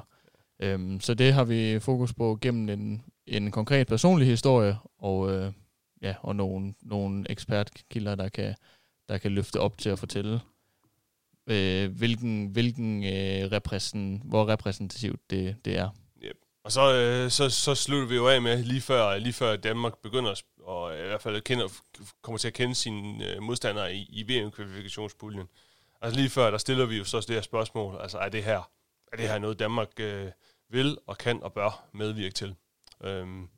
Øhm, 0.59 1.00
så 1.00 1.13
det 1.13 1.33
har 1.33 1.44
vi 1.44 1.79
fokus 1.79 2.13
på 2.13 2.38
gennem 2.41 2.69
en, 2.69 3.06
en 3.27 3.51
konkret 3.51 3.88
personlig 3.88 4.27
historie, 4.27 4.77
og, 5.00 5.31
øh, 5.31 5.53
ja, 6.01 6.15
og 6.21 6.35
nogle, 6.35 6.73
nogle 6.81 7.25
ekspertkilder, 7.29 8.15
der 8.15 8.29
kan, 8.29 8.56
der 9.11 9.17
kan 9.17 9.31
løfte 9.31 9.59
op 9.59 9.77
til 9.77 9.89
at 9.89 9.99
fortælle, 9.99 10.41
øh, 11.47 11.91
hvilken, 11.97 12.47
hvilken 12.47 13.03
øh, 13.03 13.51
repræsent, 13.51 14.21
hvor 14.25 14.47
repræsentativt 14.47 15.29
det, 15.29 15.55
det 15.65 15.77
er. 15.77 15.89
Yep. 16.23 16.37
Og 16.63 16.71
så, 16.71 16.93
øh, 16.93 17.31
så, 17.31 17.49
så 17.49 17.75
slutter 17.75 18.07
vi 18.07 18.15
jo 18.15 18.27
af 18.27 18.41
med, 18.41 18.63
lige 18.63 18.81
før, 18.81 19.17
lige 19.17 19.33
før 19.33 19.55
Danmark 19.55 19.97
begynder 19.97 20.31
at 20.31 20.43
og 20.63 20.93
i 20.93 21.01
hvert 21.01 21.21
fald 21.21 21.41
kender, 21.41 21.67
kommer 22.21 22.37
til 22.37 22.47
at 22.47 22.53
kende 22.53 22.75
sine 22.75 23.27
øh, 23.27 23.41
modstandere 23.41 23.95
i, 23.95 24.07
i 24.09 24.23
VM-kvalifikationspuljen. 24.23 25.47
Altså 26.01 26.19
lige 26.19 26.29
før, 26.29 26.51
der 26.51 26.57
stiller 26.57 26.85
vi 26.85 26.97
jo 26.97 27.03
så 27.03 27.19
det 27.19 27.35
her 27.35 27.41
spørgsmål, 27.41 27.97
altså 28.01 28.17
er 28.17 28.29
det 28.29 28.43
her, 28.43 28.69
er 29.11 29.17
det 29.17 29.27
her 29.27 29.39
noget, 29.39 29.59
Danmark 29.59 29.99
øh, 29.99 30.31
vil 30.69 30.97
og 31.07 31.17
kan 31.17 31.43
og 31.43 31.53
bør 31.53 31.85
medvirke 31.93 32.33
til? 32.33 32.55
Øhm, 33.03 33.49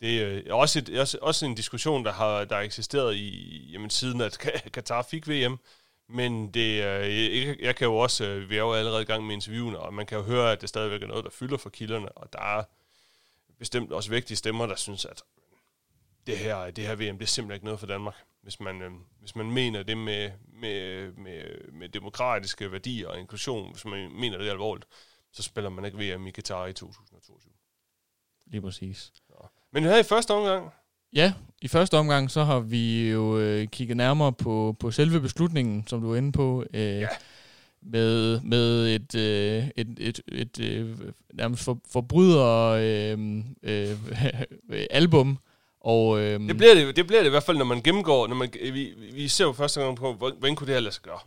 det 0.00 0.22
er 0.22 0.42
øh, 0.46 0.58
også, 0.58 0.78
et, 0.78 0.98
også, 0.98 1.18
også 1.22 1.46
en 1.46 1.54
diskussion, 1.54 2.04
der 2.04 2.12
har 2.12 2.44
der 2.44 2.54
har 2.54 2.62
eksisteret 2.62 3.14
i, 3.14 3.70
jamen, 3.72 3.90
siden, 3.90 4.20
at 4.20 4.38
Katar 4.72 5.02
fik 5.02 5.28
VM, 5.28 5.58
men 6.08 6.54
det, 6.54 6.84
øh, 6.84 7.46
jeg, 7.46 7.56
jeg 7.60 7.76
kan 7.76 7.84
jo 7.84 7.96
også, 7.96 8.24
øh, 8.24 8.50
vi 8.50 8.54
er 8.54 8.60
jo 8.60 8.72
allerede 8.72 9.02
i 9.02 9.04
gang 9.04 9.26
med 9.26 9.34
interviewene, 9.34 9.78
og 9.78 9.94
man 9.94 10.06
kan 10.06 10.18
jo 10.18 10.24
høre, 10.24 10.52
at 10.52 10.60
det 10.60 10.68
stadigvæk 10.68 11.02
er 11.02 11.06
noget, 11.06 11.24
der 11.24 11.30
fylder 11.30 11.56
for 11.56 11.70
kilderne, 11.70 12.12
og 12.12 12.32
der 12.32 12.58
er 12.58 12.64
bestemt 13.58 13.92
også 13.92 14.10
vigtige 14.10 14.36
stemmer, 14.36 14.66
der 14.66 14.76
synes, 14.76 15.04
at 15.04 15.22
det 16.26 16.38
her, 16.38 16.70
det 16.70 16.86
her 16.86 16.94
VM, 16.94 17.18
det 17.18 17.22
er 17.22 17.26
simpelthen 17.26 17.56
ikke 17.56 17.64
noget 17.64 17.80
for 17.80 17.86
Danmark. 17.86 18.14
Hvis 18.42 18.60
man, 18.60 18.82
øh, 18.82 18.90
hvis 19.20 19.36
man 19.36 19.50
mener 19.50 19.82
det 19.82 19.98
med, 19.98 20.30
med, 20.52 21.12
med, 21.12 21.72
med 21.72 21.88
demokratiske 21.88 22.72
værdier 22.72 23.08
og 23.08 23.18
inklusion, 23.18 23.72
hvis 23.72 23.84
man 23.84 24.12
mener 24.12 24.38
det 24.38 24.50
alvorligt, 24.50 24.86
så 25.32 25.42
spiller 25.42 25.70
man 25.70 25.84
ikke 25.84 25.98
VM 25.98 26.26
i 26.26 26.30
Qatar 26.30 26.66
i 26.66 26.72
2022. 26.72 27.52
Lige 28.46 28.62
præcis. 28.62 29.12
Ja. 29.30 29.46
Men 29.72 29.84
her 29.84 29.98
i 29.98 30.02
første 30.02 30.30
omgang? 30.30 30.70
Ja, 31.12 31.32
i 31.62 31.68
første 31.68 31.96
omgang, 31.96 32.30
så 32.30 32.44
har 32.44 32.60
vi 32.60 33.10
jo 33.10 33.38
øh, 33.38 33.66
kigget 33.66 33.96
nærmere 33.96 34.32
på, 34.32 34.76
på 34.80 34.90
selve 34.90 35.20
beslutningen, 35.20 35.86
som 35.86 36.00
du 36.00 36.12
er 36.12 36.16
inde 36.16 36.32
på. 36.32 36.64
Øh, 36.74 37.00
ja 37.00 37.08
med, 37.82 38.40
med 38.40 38.94
et, 38.94 39.14
øh, 39.14 39.68
et, 39.76 39.88
et, 39.98 40.20
et, 40.28 40.58
et 40.58 40.60
øh, 40.60 40.96
nærmest 41.34 41.64
for, 41.64 41.80
forbryder 41.92 42.66
øh, 42.66 43.42
øh, 43.62 43.96
album, 44.90 45.38
og, 45.80 46.20
øhm, 46.20 46.46
det, 46.46 46.56
bliver 46.56 46.74
det, 46.74 46.96
det 46.96 47.06
bliver 47.06 47.20
det 47.20 47.26
i 47.26 47.30
hvert 47.30 47.42
fald, 47.42 47.56
når 47.56 47.64
man 47.64 47.82
gennemgår, 47.82 48.26
når 48.26 48.36
man, 48.36 48.52
vi, 48.62 48.94
vi 49.12 49.28
ser 49.28 49.44
jo 49.44 49.52
første 49.52 49.80
gang 49.80 49.96
på, 49.96 50.12
hvordan 50.12 50.54
kunne 50.54 50.66
det 50.66 50.74
her 50.74 50.80
lade 50.80 50.94
sig 50.94 51.02
gøre? 51.02 51.18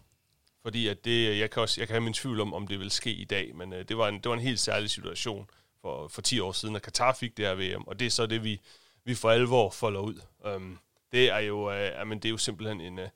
Fordi 0.63 0.87
at 0.87 1.05
det, 1.05 1.39
jeg, 1.39 1.49
kan 1.49 1.61
også, 1.61 1.81
jeg 1.81 1.87
kan 1.87 1.93
have 1.93 2.03
min 2.03 2.13
tvivl 2.13 2.41
om, 2.41 2.53
om 2.53 2.67
det 2.67 2.79
vil 2.79 2.91
ske 2.91 3.13
i 3.13 3.25
dag, 3.25 3.51
men 3.55 3.73
øh, 3.73 3.85
det, 3.89 3.97
var 3.97 4.07
en, 4.07 4.15
det 4.15 4.29
var 4.29 4.33
en 4.33 4.41
helt 4.41 4.59
særlig 4.59 4.89
situation 4.89 5.49
for, 5.81 6.07
for 6.07 6.21
10 6.21 6.39
år 6.39 6.51
siden, 6.51 6.75
at 6.75 6.81
Katar 6.81 7.13
fik 7.13 7.37
det 7.37 7.45
her 7.45 7.55
VM, 7.55 7.87
og 7.87 7.99
det 7.99 8.05
er 8.05 8.09
så 8.09 8.25
det, 8.25 8.43
vi, 8.43 8.61
vi 9.05 9.15
for 9.15 9.29
alvor 9.29 9.69
folder 9.69 10.01
ud. 10.01 10.21
Um, 10.55 10.79
det 11.11 11.31
er 11.31 11.39
jo, 11.39 11.71
øh, 11.71 11.91
jamen, 11.99 12.19
det 12.19 12.25
er 12.25 12.31
jo 12.31 12.37
simpelthen 12.37 12.81
en, 12.81 12.99
øh, 12.99 13.09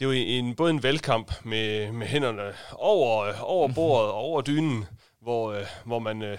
det 0.00 0.06
er 0.06 0.06
jo 0.06 0.10
en, 0.10 0.54
både 0.54 0.70
en 0.70 0.82
valgkamp 0.82 1.32
med, 1.44 1.92
med 1.92 2.06
hænderne 2.06 2.54
over, 2.72 3.24
øh, 3.24 3.34
over 3.42 3.68
bordet 3.76 4.10
og 4.10 4.14
over 4.14 4.40
dynen, 4.40 4.84
hvor, 5.20 5.52
øh, 5.52 5.66
hvor 5.84 5.98
man... 5.98 6.22
Øh, 6.22 6.38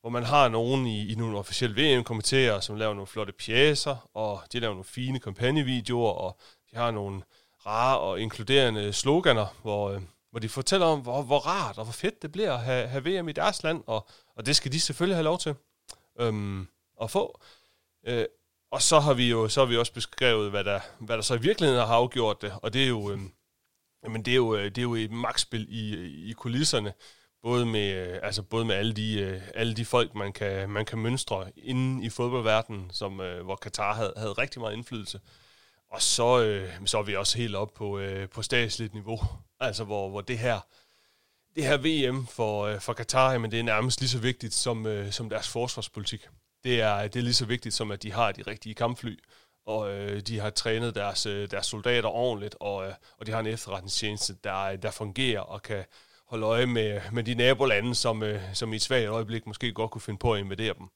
hvor 0.00 0.10
man 0.10 0.24
har 0.24 0.48
nogen 0.48 0.86
i, 0.86 1.12
i 1.12 1.14
nogle 1.14 1.38
officielle 1.38 1.82
VM-komiteer, 1.82 2.60
som 2.60 2.76
laver 2.76 2.94
nogle 2.94 3.06
flotte 3.06 3.32
pjæser, 3.32 4.10
og 4.14 4.42
de 4.52 4.60
laver 4.60 4.74
nogle 4.74 4.84
fine 4.84 5.20
kampagnevideoer, 5.20 6.12
og 6.12 6.38
de 6.70 6.76
har 6.76 6.90
nogle 6.90 7.22
rare 7.66 7.98
og 7.98 8.20
inkluderende 8.20 8.92
sloganer, 8.92 9.46
hvor, 9.62 9.90
øh, 9.90 10.00
hvor 10.30 10.40
de 10.40 10.48
fortæller 10.48 10.86
om, 10.86 11.00
hvor, 11.00 11.22
hvor 11.22 11.38
rart 11.38 11.78
og 11.78 11.84
hvor 11.84 11.92
fedt 11.92 12.22
det 12.22 12.32
bliver 12.32 12.52
at 12.52 12.60
have, 12.60 12.88
have 12.88 13.04
VM 13.04 13.28
i 13.28 13.32
deres 13.32 13.62
land, 13.62 13.82
og, 13.86 14.08
og 14.36 14.46
det 14.46 14.56
skal 14.56 14.72
de 14.72 14.80
selvfølgelig 14.80 15.16
have 15.16 15.24
lov 15.24 15.38
til 15.38 15.54
øhm, 16.20 16.68
at 17.02 17.10
få. 17.10 17.40
Øh, 18.06 18.24
og 18.70 18.82
så 18.82 19.00
har 19.00 19.14
vi 19.14 19.30
jo 19.30 19.48
så 19.48 19.60
har 19.60 19.66
vi 19.66 19.76
også 19.76 19.92
beskrevet, 19.92 20.50
hvad 20.50 20.64
der, 20.64 20.80
hvad 20.98 21.16
der 21.16 21.22
så 21.22 21.34
i 21.34 21.40
virkeligheden 21.40 21.86
har 21.86 21.94
afgjort 21.94 22.42
det, 22.42 22.52
og 22.62 22.72
det 22.72 22.84
er 22.84 22.88
jo, 22.88 23.10
øhm, 23.10 23.32
jamen 24.04 24.24
det 24.24 24.30
er 24.30 24.36
jo, 24.36 24.56
øh, 24.56 24.64
det 24.64 24.78
er 24.78 24.82
jo 24.82 24.94
et 24.94 25.10
magtspil 25.10 25.66
i, 25.70 25.94
i 26.30 26.32
kulisserne, 26.32 26.92
både 27.42 27.66
med, 27.66 27.92
øh, 27.92 28.18
altså 28.22 28.42
både 28.42 28.64
med 28.64 28.74
alle 28.74 28.92
de, 28.92 29.20
øh, 29.20 29.42
alle 29.54 29.74
de 29.74 29.84
folk, 29.84 30.14
man 30.14 30.32
kan, 30.32 30.70
man 30.70 30.84
kan 30.84 30.98
mønstre 30.98 31.52
inden 31.56 32.02
i 32.02 32.10
fodboldverdenen, 32.10 32.90
som, 32.90 33.12
hvor 33.14 33.56
Katar 33.56 33.94
havde, 33.94 34.12
havde 34.16 34.32
rigtig 34.32 34.60
meget 34.60 34.74
indflydelse. 34.74 35.20
Og 35.90 36.02
så, 36.02 36.42
øh, 36.42 36.72
så 36.86 36.98
er 36.98 37.02
vi 37.02 37.16
også 37.16 37.38
helt 37.38 37.54
op 37.54 37.74
på, 37.74 37.98
øh, 37.98 38.28
på 38.28 38.42
statsligt 38.42 38.94
niveau, 38.94 39.20
altså 39.60 39.84
hvor, 39.84 40.08
hvor 40.10 40.20
det 40.20 40.38
her 40.38 40.60
det 41.54 41.66
her 41.66 41.76
VM 41.76 42.26
for, 42.26 42.62
øh, 42.62 42.80
for 42.80 42.92
Katar, 42.92 43.38
men 43.38 43.50
det 43.50 43.58
er 43.58 43.64
nærmest 43.64 44.00
lige 44.00 44.10
så 44.10 44.18
vigtigt 44.18 44.54
som, 44.54 44.86
øh, 44.86 45.12
som 45.12 45.30
deres 45.30 45.48
forsvarspolitik. 45.48 46.28
Det 46.64 46.80
er, 46.80 47.08
det 47.08 47.16
er 47.16 47.22
lige 47.22 47.34
så 47.34 47.46
vigtigt 47.46 47.74
som, 47.74 47.90
at 47.90 48.02
de 48.02 48.12
har 48.12 48.32
de 48.32 48.42
rigtige 48.42 48.74
kampfly, 48.74 49.18
og 49.66 49.90
øh, 49.94 50.20
de 50.20 50.38
har 50.38 50.50
trænet 50.50 50.94
deres, 50.94 51.26
øh, 51.26 51.50
deres 51.50 51.66
soldater 51.66 52.08
ordentligt, 52.08 52.56
og, 52.60 52.86
øh, 52.86 52.94
og 53.18 53.26
de 53.26 53.32
har 53.32 53.40
en 53.40 53.46
efterretningstjeneste, 53.46 54.36
der, 54.44 54.76
der 54.76 54.90
fungerer 54.90 55.40
og 55.40 55.62
kan, 55.62 55.84
holde 56.28 56.46
øje 56.46 56.66
med, 56.66 57.00
med 57.12 57.24
de 57.24 57.34
nabolande, 57.34 57.94
som, 57.94 58.22
øh, 58.22 58.42
som 58.54 58.72
i 58.72 58.76
et 58.76 58.82
svagt 58.82 59.08
øjeblik 59.08 59.46
måske 59.46 59.72
godt 59.72 59.90
kunne 59.90 60.02
finde 60.02 60.18
på 60.18 60.34
at 60.34 60.40
invadere 60.40 60.74
dem 60.78 60.88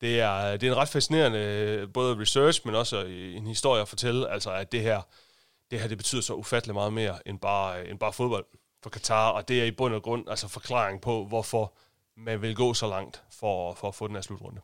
det 0.00 0.20
er, 0.20 0.56
det 0.56 0.66
er 0.66 0.72
en 0.72 0.76
ret 0.76 0.88
fascinerende 0.88 1.38
øh, 1.38 1.88
både 1.92 2.20
research, 2.20 2.60
men 2.64 2.74
også 2.74 3.04
øh, 3.04 3.36
en 3.36 3.46
historie 3.46 3.82
at 3.82 3.88
fortælle, 3.88 4.30
altså 4.30 4.52
at 4.52 4.72
det 4.72 4.80
her, 4.80 5.00
det 5.70 5.80
her 5.80 5.88
det 5.88 5.98
betyder 5.98 6.22
så 6.22 6.34
ufattelig 6.34 6.74
meget 6.74 6.92
mere 6.92 7.28
end 7.28 7.38
bare, 7.38 7.80
øh, 7.80 7.90
end 7.90 7.98
bare 7.98 8.12
fodbold 8.12 8.44
for 8.82 8.90
Katar, 8.90 9.30
og 9.30 9.48
det 9.48 9.60
er 9.60 9.64
i 9.64 9.70
bund 9.70 9.94
og 9.94 10.02
grund 10.02 10.24
altså 10.28 10.48
forklaring 10.48 11.00
på, 11.00 11.24
hvorfor 11.24 11.74
man 12.16 12.42
vil 12.42 12.54
gå 12.54 12.74
så 12.74 12.88
langt 12.88 13.22
for, 13.30 13.74
for 13.74 13.88
at 13.88 13.94
få 13.94 14.06
den 14.06 14.14
her 14.14 14.22
slutrunde. 14.22 14.60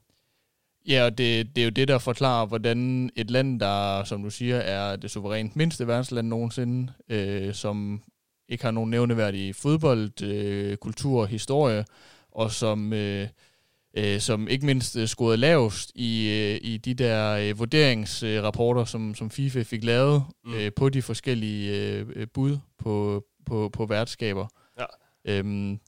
Ja, 0.89 1.05
og 1.05 1.19
det, 1.19 1.57
det 1.57 1.63
er 1.63 1.65
jo 1.65 1.71
det, 1.71 1.89
der 1.89 1.99
forklarer, 1.99 2.47
hvordan 2.47 3.11
et 3.17 3.31
land, 3.31 3.61
der, 3.61 4.05
som 4.05 4.23
du 4.23 4.31
siger, 4.31 4.57
er 4.57 4.97
det 4.97 5.11
suverænt 5.11 5.57
mindste 5.57 5.87
verdensland 5.87 6.29
nogensinde, 6.29 6.93
øh, 7.09 7.55
som 7.55 8.03
ikke 8.49 8.65
har 8.65 8.71
nogen 8.71 8.91
nævneværdig 8.91 9.57
fodbold, 9.57 10.23
øh, 10.23 10.77
kultur 10.77 11.21
og 11.21 11.29
historie, 11.29 11.85
og 12.33 12.51
som, 12.51 12.93
øh, 12.93 13.29
øh, 13.97 14.21
som 14.21 14.49
ikke 14.49 14.67
mindst 14.67 14.97
øh, 14.97 15.07
scorede 15.07 15.37
lavest 15.37 15.93
i, 15.95 16.31
øh, 16.31 16.59
i 16.63 16.77
de 16.77 16.95
der 16.95 17.31
øh, 17.31 17.59
vurderingsrapporter, 17.59 18.85
som, 18.85 19.15
som 19.15 19.31
FIFA 19.31 19.63
fik 19.63 19.85
lavet 19.85 20.25
mm. 20.45 20.55
øh, 20.55 20.73
på 20.77 20.89
de 20.89 21.03
forskellige 21.03 21.95
øh, 21.95 22.27
bud 22.35 22.59
på, 22.79 23.25
på, 23.47 23.71
på 23.73 23.87
værtskaber. 23.87 24.47
Ja. 24.79 24.85
Øhm, 25.25 25.81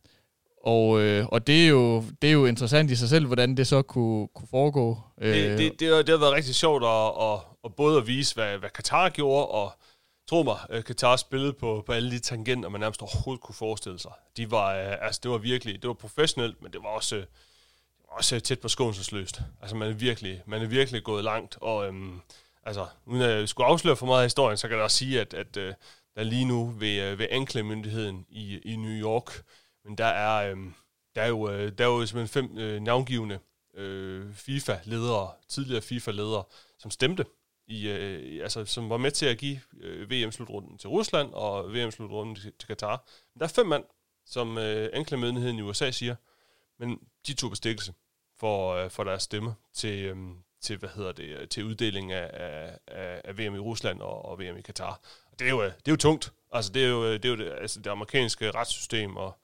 og, 0.66 1.00
øh, 1.00 1.26
og 1.26 1.46
det, 1.46 1.64
er 1.64 1.68
jo, 1.68 2.04
det 2.22 2.28
er 2.28 2.32
jo 2.32 2.46
interessant 2.46 2.90
i 2.90 2.96
sig 2.96 3.08
selv, 3.08 3.26
hvordan 3.26 3.56
det 3.56 3.66
så 3.66 3.82
kunne, 3.82 4.28
kunne 4.34 4.48
foregå. 4.50 4.98
Det, 5.22 5.34
det, 5.34 5.58
det, 5.58 5.80
det, 5.80 5.88
har, 5.88 5.96
det 5.96 6.08
har 6.08 6.16
været 6.16 6.32
rigtig 6.32 6.54
sjovt 6.54 6.84
at, 6.84 7.32
at, 7.32 7.40
at 7.64 7.74
både 7.74 7.98
at 7.98 8.06
vise, 8.06 8.34
hvad, 8.34 8.58
hvad 8.58 8.70
Katar 8.70 9.08
gjorde, 9.08 9.46
og 9.46 9.72
tro 10.28 10.42
mig, 10.42 10.58
øh, 10.70 10.84
Katar 10.84 11.16
spillede 11.16 11.52
på, 11.52 11.82
på 11.86 11.92
alle 11.92 12.10
de 12.10 12.18
tangenter, 12.18 12.68
man 12.68 12.80
nærmest 12.80 13.02
overhovedet 13.02 13.42
kunne 13.42 13.54
forestille 13.54 13.98
sig. 13.98 14.10
De 14.36 14.50
var, 14.50 14.74
øh, 14.74 14.94
altså, 15.00 15.20
det 15.22 15.30
var 15.30 15.38
virkelig, 15.38 15.82
det 15.82 15.88
var 15.88 15.94
professionelt, 15.94 16.62
men 16.62 16.72
det 16.72 16.80
var 16.82 16.88
også, 16.88 17.24
også 18.16 18.40
tæt 18.40 18.60
på 18.60 18.68
skånselsløst. 18.68 19.40
Altså 19.60 19.76
man 19.76 19.88
er 19.88 19.92
virkelig, 19.92 20.42
man 20.46 20.62
er 20.62 20.66
virkelig 20.66 21.02
gået 21.02 21.24
langt, 21.24 21.58
og 21.60 21.86
øhm, 21.86 22.20
altså, 22.62 22.86
uden 23.06 23.22
at 23.22 23.30
jeg 23.30 23.48
skulle 23.48 23.66
afsløre 23.66 23.96
for 23.96 24.06
meget 24.06 24.20
af 24.20 24.24
historien, 24.24 24.56
så 24.56 24.68
kan 24.68 24.76
jeg 24.76 24.84
også 24.84 24.96
sige, 24.96 25.20
at, 25.20 25.34
at 25.34 25.56
øh, 25.56 25.74
der 26.16 26.22
lige 26.22 26.44
nu 26.44 26.66
ved, 26.66 27.02
øh, 27.02 27.18
ved 27.18 27.26
anklagemyndigheden 27.30 28.26
i, 28.28 28.58
i 28.58 28.76
New 28.76 28.90
York, 28.90 29.42
men 29.84 29.98
der 29.98 30.06
er, 30.06 30.50
øh, 30.50 30.56
der 31.14 31.22
er 31.22 31.28
jo, 31.28 31.50
øh, 31.50 31.72
der 31.78 31.84
er 31.84 31.88
jo 31.88 32.06
simpelthen 32.06 32.42
fem 32.42 32.58
øh, 32.58 32.80
navngivende 32.80 33.38
øh, 33.74 34.34
FIFA-ledere, 34.34 35.30
tidligere 35.48 35.82
FIFA-ledere, 35.82 36.44
som 36.78 36.90
stemte, 36.90 37.24
i, 37.68 37.88
øh, 37.88 38.42
altså, 38.42 38.64
som 38.64 38.90
var 38.90 38.96
med 38.96 39.10
til 39.10 39.26
at 39.26 39.38
give 39.38 39.60
øh, 39.80 40.10
VM-slutrunden 40.10 40.78
til 40.78 40.88
Rusland 40.88 41.32
og 41.32 41.74
VM-slutrunden 41.74 42.36
til, 42.36 42.52
til 42.58 42.66
Katar. 42.66 43.04
Men 43.34 43.40
der 43.40 43.46
er 43.46 43.50
fem 43.50 43.66
mand, 43.66 43.84
som 44.26 44.58
øh, 44.58 44.90
anklagemyndigheden 44.92 45.58
i 45.58 45.62
USA 45.62 45.90
siger, 45.90 46.16
men 46.78 46.98
de 47.26 47.34
tog 47.34 47.50
bestikkelse 47.50 47.92
for, 48.38 48.74
øh, 48.74 48.90
for 48.90 49.04
deres 49.04 49.22
stemme 49.22 49.54
til, 49.74 50.04
øh, 50.04 50.16
til, 50.60 50.76
hvad 50.76 50.88
hedder 50.88 51.12
det, 51.12 51.50
til 51.50 51.64
uddeling 51.64 52.12
af, 52.12 52.30
af, 52.86 53.20
af 53.24 53.38
VM 53.38 53.54
i 53.54 53.58
Rusland 53.58 54.00
og, 54.00 54.24
og 54.24 54.38
VM 54.38 54.56
i 54.56 54.62
Katar. 54.62 55.00
Det 55.38 55.46
er 55.46 55.50
jo, 55.50 55.62
øh, 55.62 55.70
det 55.70 55.88
er 55.88 55.92
jo 55.92 55.96
tungt. 55.96 56.32
Altså, 56.52 56.72
det 56.72 56.84
er 56.84 56.88
jo 56.88 57.04
øh, 57.04 57.12
det, 57.12 57.24
er 57.24 57.28
jo 57.28 57.36
det, 57.36 57.52
altså, 57.60 57.80
det 57.80 57.90
amerikanske 57.90 58.50
retssystem 58.50 59.16
og 59.16 59.38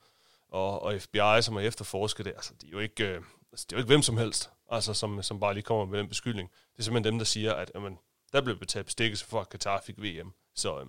og, 0.53 0.83
og 0.83 1.01
FBI, 1.01 1.41
som 1.41 1.55
har 1.55 1.61
efterforsket 1.61 2.25
det, 2.25 2.31
altså, 2.35 2.53
de 2.61 2.67
er 2.67 2.71
jo 2.71 2.79
ikke, 2.79 3.07
øh, 3.07 3.21
altså, 3.51 3.65
det 3.69 3.73
er 3.73 3.77
jo 3.77 3.81
ikke 3.81 3.87
hvem 3.87 4.01
som 4.01 4.17
helst, 4.17 4.49
altså, 4.71 4.93
som, 4.93 5.23
som 5.23 5.39
bare 5.39 5.53
lige 5.53 5.63
kommer 5.63 5.85
med 5.85 5.99
den 5.99 6.09
beskyldning. 6.09 6.49
Det 6.49 6.79
er 6.79 6.83
simpelthen 6.83 7.13
dem, 7.13 7.19
der 7.19 7.25
siger, 7.25 7.53
at 7.53 7.71
jamen, 7.75 7.97
der 8.33 8.41
blev 8.41 8.59
betalt 8.59 8.85
bestikkelse 8.85 9.25
for, 9.25 9.41
at 9.41 9.49
Katar 9.49 9.81
fik 9.85 10.01
VM. 10.01 10.31
Så, 10.55 10.79
øh, 10.79 10.85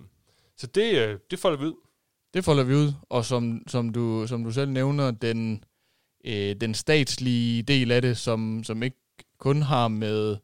så 0.57 0.67
det, 0.67 0.97
øh, 0.97 1.19
det 1.31 1.39
folder 1.39 1.57
vi 1.57 1.65
ud. 1.65 1.73
Det 2.33 2.45
folder 2.45 2.63
vi 2.63 2.73
ud, 2.73 2.93
og 3.09 3.25
som, 3.25 3.61
som, 3.67 3.89
du, 3.89 4.27
som 4.27 4.43
du 4.43 4.51
selv 4.51 4.71
nævner, 4.71 5.11
den, 5.11 5.63
øh, 6.25 6.55
den 6.61 6.73
statslige 6.73 7.63
del 7.63 7.91
af 7.91 8.01
det, 8.01 8.17
som, 8.17 8.63
som 8.63 8.83
ikke 8.83 8.97
kun 9.39 9.61
har 9.61 9.87
med 9.87 10.37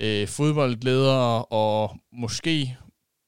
øh, 0.00 0.28
fodboldledere 0.28 1.44
og 1.44 1.96
måske 2.12 2.76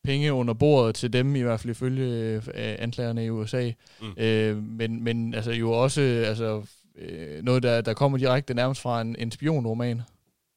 penge 0.04 0.32
under 0.32 0.54
bordet 0.54 0.94
til 0.94 1.12
dem, 1.12 1.36
i 1.36 1.40
hvert 1.40 1.60
fald 1.60 1.70
ifølge 1.70 2.06
øh, 2.36 2.76
anklagerne 2.78 3.24
i 3.24 3.30
USA. 3.30 3.70
Mm. 4.00 4.14
Øh, 4.16 4.56
men, 4.62 5.04
men 5.04 5.34
altså 5.34 5.50
jo 5.52 5.72
også 5.72 6.00
altså, 6.26 6.62
øh, 6.98 7.42
noget, 7.42 7.62
der, 7.62 7.80
der 7.80 7.94
kommer 7.94 8.18
direkte 8.18 8.54
nærmest 8.54 8.80
fra 8.80 9.00
en, 9.00 9.16
en 9.18 9.32
spionroman. 9.32 10.02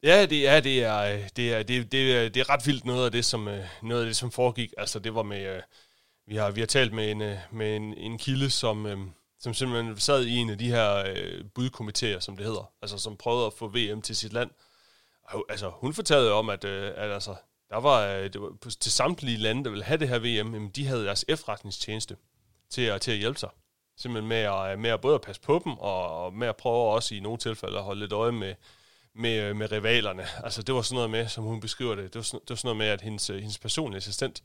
Ja, 0.03 0.25
det 0.25 0.47
er, 0.47 0.59
det 0.59 0.83
er, 0.83 1.17
det 1.35 1.53
er, 1.53 1.63
det, 1.63 1.91
det, 1.91 2.33
det 2.33 2.39
er 2.39 2.49
ret 2.49 2.67
vildt 2.67 2.85
noget 2.85 3.05
af 3.05 3.11
det, 3.11 3.25
som, 3.25 3.47
øh, 3.47 3.59
noget 3.83 4.01
af 4.01 4.05
det, 4.07 4.15
som 4.15 4.31
foregik. 4.31 4.73
Altså, 4.77 4.99
det 4.99 5.15
var 5.15 5.23
med, 5.23 5.55
øh, 5.55 5.61
vi 6.27 6.35
har, 6.35 6.51
vi 6.51 6.59
har 6.59 6.67
talt 6.67 6.93
med 6.93 7.11
en, 7.11 7.23
med 7.51 7.75
en, 7.75 7.93
en 7.93 8.17
kilde, 8.17 8.49
som, 8.49 9.11
som 9.39 9.53
simpelthen 9.53 9.97
sad 9.97 10.25
i 10.25 10.35
en 10.35 10.49
af 10.49 10.57
de 10.57 10.67
her 10.67 11.03
øh, 11.15 11.43
budkomiteer, 11.55 12.19
som 12.19 12.37
det 12.37 12.45
hedder, 12.45 12.71
altså 12.81 12.97
som 12.97 13.17
prøvede 13.17 13.45
at 13.45 13.53
få 13.53 13.67
VM 13.67 14.01
til 14.01 14.15
sit 14.15 14.33
land. 14.33 14.49
Altså, 15.49 15.69
hun 15.69 15.93
fortalte 15.93 16.31
om, 16.31 16.49
at, 16.49 16.63
øh, 16.63 16.91
at 16.95 17.11
altså, 17.11 17.35
der 17.69 17.77
var, 17.77 18.07
øh, 18.07 18.23
det 18.23 18.41
var 18.41 18.53
til 18.79 18.91
samtlige 18.91 19.37
lande, 19.37 19.63
der 19.63 19.69
ville 19.69 19.83
have 19.83 19.99
det 19.99 20.09
her 20.09 20.19
VM, 20.19 20.53
jamen, 20.53 20.69
de 20.69 20.87
havde 20.87 21.05
deres 21.05 21.25
efterretningstjeneste 21.27 22.17
til 22.69 22.81
at, 22.81 23.01
til 23.01 23.11
at 23.11 23.17
hjælpe 23.17 23.39
sig. 23.39 23.49
Simpelthen 23.97 24.29
med 24.29 24.37
at, 24.37 24.71
øh, 24.71 24.79
med 24.79 24.89
at 24.89 25.01
både 25.01 25.15
at 25.15 25.21
passe 25.21 25.41
på 25.41 25.61
dem, 25.65 25.73
og 25.73 26.33
med 26.33 26.47
at 26.47 26.55
prøve 26.55 26.91
også 26.91 27.15
i 27.15 27.19
nogle 27.19 27.37
tilfælde 27.37 27.77
at 27.77 27.83
holde 27.83 27.99
lidt 27.99 28.11
øje 28.11 28.31
med, 28.31 28.55
med, 29.15 29.53
med 29.53 29.71
rivalerne. 29.71 30.27
Altså 30.45 30.61
det 30.61 30.75
var 30.75 30.81
sådan 30.81 30.95
noget 30.95 31.09
med, 31.09 31.27
som 31.27 31.43
hun 31.43 31.59
beskriver 31.59 31.95
det, 31.95 32.03
det 32.03 32.15
var 32.15 32.23
sådan, 32.23 32.41
det 32.41 32.49
var 32.49 32.55
sådan 32.55 32.67
noget 32.67 32.77
med, 32.77 32.87
at 32.87 33.01
hendes, 33.01 33.27
hendes 33.27 33.59
personlige 33.59 33.97
assistent, 33.97 34.43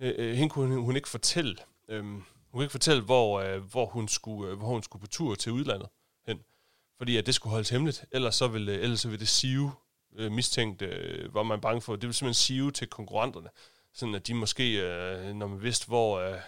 øh, 0.00 0.36
hende 0.36 0.50
kunne 0.50 0.74
hun, 0.74 0.84
hun 0.84 0.96
ikke 0.96 1.08
fortælle, 1.08 1.56
øh, 1.88 2.04
hun 2.50 2.58
kunne 2.58 2.64
ikke 2.64 2.72
fortælle, 2.72 3.02
hvor, 3.02 3.40
øh, 3.40 3.62
hvor, 3.62 3.86
hun 3.86 4.08
skulle, 4.08 4.50
øh, 4.50 4.58
hvor 4.58 4.68
hun 4.68 4.82
skulle 4.82 5.00
på 5.00 5.06
tur 5.06 5.34
til 5.34 5.52
udlandet 5.52 5.88
hen. 6.26 6.40
Fordi 6.98 7.16
at 7.16 7.26
det 7.26 7.34
skulle 7.34 7.50
holdes 7.50 7.70
hemmeligt, 7.70 8.04
ellers 8.12 8.34
så 8.34 8.48
ville, 8.48 8.72
øh, 8.72 8.82
ellers 8.82 9.00
så 9.00 9.08
ville 9.08 9.20
det 9.20 9.28
sive 9.28 9.72
øh, 10.16 10.32
mistænkt, 10.32 10.82
øh, 10.82 11.34
var 11.34 11.42
man 11.42 11.60
bange 11.60 11.80
for. 11.80 11.96
Det 11.96 12.06
vil 12.06 12.14
simpelthen 12.14 12.34
sive 12.34 12.70
til 12.70 12.86
konkurrenterne, 12.88 13.48
sådan 13.94 14.14
at 14.14 14.26
de 14.26 14.34
måske, 14.34 14.80
øh, 14.80 15.34
når 15.34 15.46
man 15.46 15.62
vidste, 15.62 15.86
hvor, 15.86 16.18
øh, 16.18 16.38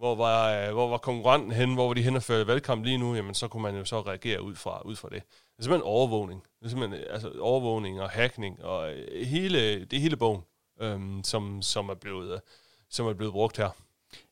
hvor, 0.00 0.14
var, 0.14 0.52
øh, 0.52 0.72
hvor 0.72 0.88
var 0.88 0.98
konkurrenten 0.98 1.52
hen, 1.52 1.74
hvor 1.74 1.86
var 1.86 1.94
de 1.94 2.02
hen 2.02 2.16
og 2.16 2.22
førte 2.22 2.46
valgkamp 2.46 2.84
lige 2.84 2.98
nu, 2.98 3.14
jamen 3.14 3.34
så 3.34 3.48
kunne 3.48 3.62
man 3.62 3.76
jo 3.76 3.84
så 3.84 4.00
reagere 4.00 4.42
ud 4.42 4.54
fra, 4.54 4.82
ud 4.84 4.96
fra 4.96 5.08
det. 5.08 5.22
Det 5.22 5.58
er 5.58 5.62
simpelthen 5.62 5.82
overvågning. 5.82 6.42
Det 6.58 6.64
er 6.64 6.68
simpelthen 6.68 7.00
øh, 7.00 7.06
altså, 7.10 7.32
overvågning 7.40 8.00
og 8.00 8.10
hacking 8.10 8.64
og 8.64 8.92
øh, 8.92 9.26
hele, 9.26 9.84
det 9.84 10.00
hele 10.00 10.16
bogen, 10.16 10.42
øh, 10.80 11.00
som, 11.24 11.62
som, 11.62 11.88
er 11.88 11.94
blevet, 11.94 12.32
øh, 12.34 12.40
som 12.88 13.06
er 13.06 13.12
blevet 13.12 13.32
brugt 13.32 13.56
her. 13.56 13.70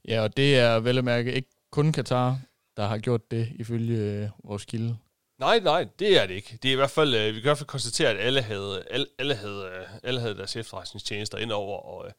Ja, 0.08 0.20
og 0.22 0.36
det 0.36 0.58
er 0.58 0.80
vel 0.80 0.98
at 0.98 1.04
mærke 1.04 1.32
ikke 1.32 1.48
kun 1.70 1.92
Katar, 1.92 2.40
der 2.76 2.86
har 2.86 2.98
gjort 2.98 3.30
det 3.30 3.52
ifølge 3.54 3.98
øh, 3.98 4.28
vores 4.44 4.64
kilde. 4.64 4.96
Nej, 5.38 5.58
nej, 5.58 5.86
det 5.98 6.22
er 6.22 6.26
det 6.26 6.34
ikke. 6.34 6.58
Det 6.62 6.68
er 6.68 6.72
i 6.72 6.76
hvert 6.76 6.90
fald, 6.90 7.14
øh, 7.14 7.26
vi 7.26 7.32
kan 7.32 7.38
i 7.38 7.42
hvert 7.42 7.58
fald 7.58 7.66
konstatere, 7.66 8.10
at 8.10 8.16
alle 8.16 8.42
havde, 8.42 8.84
alle, 8.90 9.06
alle 9.18 9.34
havde, 9.34 9.64
øh, 9.64 9.86
alle 10.02 10.20
havde 10.20 10.36
deres 10.36 10.56
efterretningstjenester 10.56 11.38
indover, 11.38 11.78
og 11.78 12.06
øh, 12.06 12.12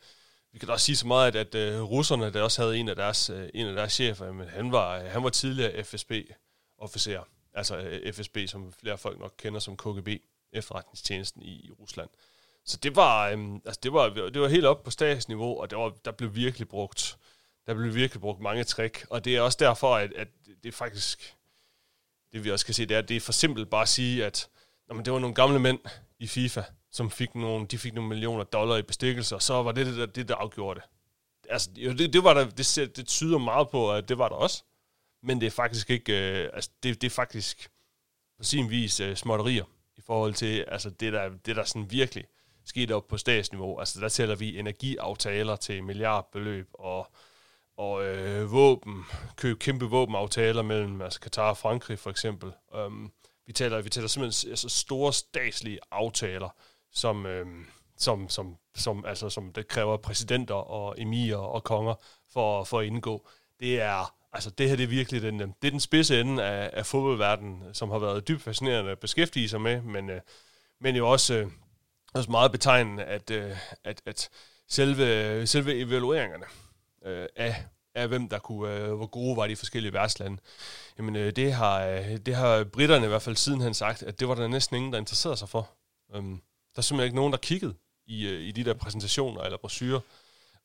vi 0.51 0.59
kan 0.59 0.67
da 0.67 0.73
også 0.73 0.85
sige 0.85 0.95
så 0.95 1.07
meget, 1.07 1.35
at, 1.35 1.55
at 1.55 1.73
øh, 1.73 1.81
russerne, 1.81 2.33
der 2.33 2.41
også 2.41 2.61
havde 2.61 2.77
en 2.77 2.89
af 2.89 2.95
deres, 2.95 3.29
øh, 3.29 3.49
en 3.53 3.67
af 3.67 3.73
deres 3.73 3.93
chefer, 3.93 4.31
men 4.31 4.47
han 4.47 4.71
var, 4.71 4.99
øh, 4.99 5.05
han 5.05 5.23
var 5.23 5.29
tidligere 5.29 5.83
FSB-officer, 5.83 7.27
altså 7.53 7.77
øh, 7.77 8.13
FSB, 8.13 8.37
som 8.47 8.73
flere 8.73 8.97
folk 8.97 9.19
nok 9.19 9.33
kender 9.37 9.59
som 9.59 9.77
KGB, 9.77 10.09
efterretningstjenesten 10.53 11.41
i, 11.41 11.65
i 11.65 11.71
Rusland. 11.79 12.09
Så 12.65 12.77
det 12.77 12.95
var, 12.95 13.29
øh, 13.29 13.53
altså 13.65 13.79
det 13.83 13.93
var, 13.93 14.09
det 14.09 14.41
var 14.41 14.47
helt 14.47 14.65
op 14.65 14.83
på 14.83 14.91
statsniveau, 14.91 15.61
og 15.61 15.69
det 15.69 15.77
var, 15.77 15.93
der 16.05 16.11
blev 16.11 16.35
virkelig 16.35 16.67
brugt, 16.67 17.17
der 17.69 17.75
blev 17.75 17.95
virkelig 17.95 18.21
brugt 18.21 18.41
mange 18.41 18.63
trick, 18.63 19.05
og 19.09 19.25
det 19.25 19.35
er 19.35 19.41
også 19.41 19.57
derfor, 19.61 19.95
at, 19.95 20.13
at 20.13 20.27
det 20.63 20.73
faktisk, 20.73 21.35
det 22.31 22.43
vi 22.43 22.51
også 22.51 22.65
kan 22.65 22.73
se, 22.73 22.85
det 22.85 22.95
er, 22.95 22.99
at 22.99 23.09
det 23.09 23.17
er 23.17 23.21
for 23.21 23.31
simpelt 23.31 23.69
bare 23.69 23.81
at 23.81 23.89
sige, 23.89 24.25
at 24.25 24.49
jamen, 24.89 25.05
det 25.05 25.13
var 25.13 25.19
nogle 25.19 25.35
gamle 25.35 25.59
mænd 25.59 25.79
i 26.19 26.27
FIFA, 26.27 26.61
som 26.91 27.11
fik 27.11 27.35
nogle, 27.35 27.67
de 27.67 27.77
fik 27.77 27.93
nogle 27.93 28.09
millioner 28.09 28.43
dollar 28.43 28.77
i 28.77 28.81
bestikkelse, 28.81 29.35
og 29.35 29.41
så 29.41 29.63
var 29.63 29.71
det 29.71 29.85
det, 29.85 29.97
der, 29.97 30.05
det, 30.05 30.27
der 30.27 30.35
afgjorde 30.35 30.79
det. 30.79 30.89
Altså, 31.49 31.69
det, 31.75 32.13
det, 32.13 32.23
var 32.23 32.33
der, 32.33 32.49
det, 32.49 32.97
det 32.97 33.07
tyder 33.07 33.37
meget 33.37 33.69
på, 33.69 33.93
at 33.93 34.09
det 34.09 34.17
var 34.17 34.29
der 34.29 34.35
også. 34.35 34.63
Men 35.23 35.41
det 35.41 35.47
er 35.47 35.51
faktisk 35.51 35.89
ikke, 35.89 36.43
øh, 36.43 36.49
altså, 36.53 36.69
det, 36.83 37.01
det 37.01 37.07
er 37.07 37.15
faktisk 37.15 37.69
på 38.37 38.43
sin 38.43 38.69
vis 38.69 38.99
øh, 38.99 39.15
småtterier 39.15 39.65
i 39.97 40.01
forhold 40.01 40.33
til, 40.33 40.65
altså, 40.67 40.89
det 40.89 41.13
der, 41.13 41.29
det 41.45 41.55
der 41.55 41.63
sådan 41.63 41.91
virkelig 41.91 42.25
skete 42.65 42.95
op 42.95 43.07
på 43.07 43.17
statsniveau. 43.17 43.79
Altså, 43.79 43.99
der 43.99 44.09
tæller 44.09 44.35
vi 44.35 44.59
energiaftaler 44.59 45.55
til 45.55 45.83
milliardbeløb, 45.83 46.67
og 46.73 47.11
og 47.79 48.05
øh, 48.05 48.51
våben, 48.51 49.05
købe 49.35 49.59
kæmpe 49.59 49.85
våbenaftaler 49.85 50.61
mellem 50.61 51.01
altså 51.01 51.19
Katar 51.19 51.49
og 51.49 51.57
Frankrig 51.57 51.99
for 51.99 52.09
eksempel. 52.09 52.51
Um, 52.85 53.11
vi 53.47 53.53
taler, 53.53 53.81
vi 53.81 53.89
taler 53.89 54.07
simpelthen 54.07 54.51
altså 54.51 54.69
store 54.69 55.13
statslige 55.13 55.79
aftaler, 55.91 56.49
som, 56.91 57.25
øh, 57.25 57.45
som, 57.97 58.29
som, 58.29 58.57
som, 58.75 59.05
altså, 59.05 59.29
som 59.29 59.53
det 59.53 59.67
kræver 59.67 59.97
præsidenter 59.97 60.55
og 60.55 61.01
emirer 61.01 61.37
og 61.37 61.63
konger 61.63 61.93
for, 62.33 62.63
for 62.63 62.79
at 62.79 62.85
indgå. 62.85 63.27
Det 63.59 63.81
er, 63.81 64.15
altså 64.33 64.49
det 64.49 64.69
her 64.69 64.75
det 64.75 64.83
er 64.83 64.87
virkelig 64.87 65.21
den, 65.21 65.41
øh, 65.41 65.47
det 65.61 65.67
er 65.67 65.71
den 65.71 65.79
spidse 65.79 66.21
ende 66.21 66.43
af, 66.43 66.69
af 66.73 66.85
fodboldverdenen, 66.85 67.73
som 67.73 67.89
har 67.89 67.99
været 67.99 68.27
dybt 68.27 68.41
fascinerende 68.41 68.91
at 68.91 68.99
beskæftige 68.99 69.49
sig 69.49 69.61
med, 69.61 69.81
men, 69.81 70.09
øh, 70.09 70.21
men 70.81 70.95
jo 70.95 71.11
også, 71.11 71.33
øh, 71.33 71.47
også 72.13 72.31
meget 72.31 72.51
betegnende, 72.51 73.03
at, 73.03 73.31
øh, 73.31 73.57
at, 73.83 74.01
at 74.05 74.29
selve, 74.67 75.47
selve 75.47 75.75
evalueringerne, 75.75 76.45
øh, 77.05 77.27
af, 77.35 77.65
af 77.95 78.07
hvem 78.07 78.29
der 78.29 78.39
kunne, 78.39 78.75
øh, 78.75 78.93
hvor 78.93 79.05
gode 79.05 79.37
var 79.37 79.47
de 79.47 79.55
forskellige 79.55 79.93
værtslande. 79.93 80.37
Jamen, 80.97 81.15
øh, 81.15 81.31
det, 81.35 81.53
har, 81.53 81.85
øh, 81.85 82.17
det 82.17 82.35
har 82.35 82.63
britterne 82.63 83.05
i 83.05 83.07
hvert 83.07 83.21
fald 83.21 83.35
sidenhen 83.35 83.73
sagt, 83.73 84.03
at 84.03 84.19
det 84.19 84.27
var 84.27 84.35
der 84.35 84.47
næsten 84.47 84.75
ingen, 84.75 84.93
der 84.93 84.99
interesserede 84.99 85.37
sig 85.37 85.49
for. 85.49 85.69
Øhm, 86.15 86.41
der 86.75 86.79
er 86.79 86.81
simpelthen 86.81 87.07
ikke 87.07 87.15
nogen, 87.15 87.33
der 87.33 87.39
kiggede 87.39 87.73
i, 88.07 88.27
øh, 88.27 88.41
i 88.41 88.51
de 88.51 88.63
der 88.63 88.73
præsentationer 88.73 89.41
eller 89.41 89.57
brosyrer. 89.57 89.99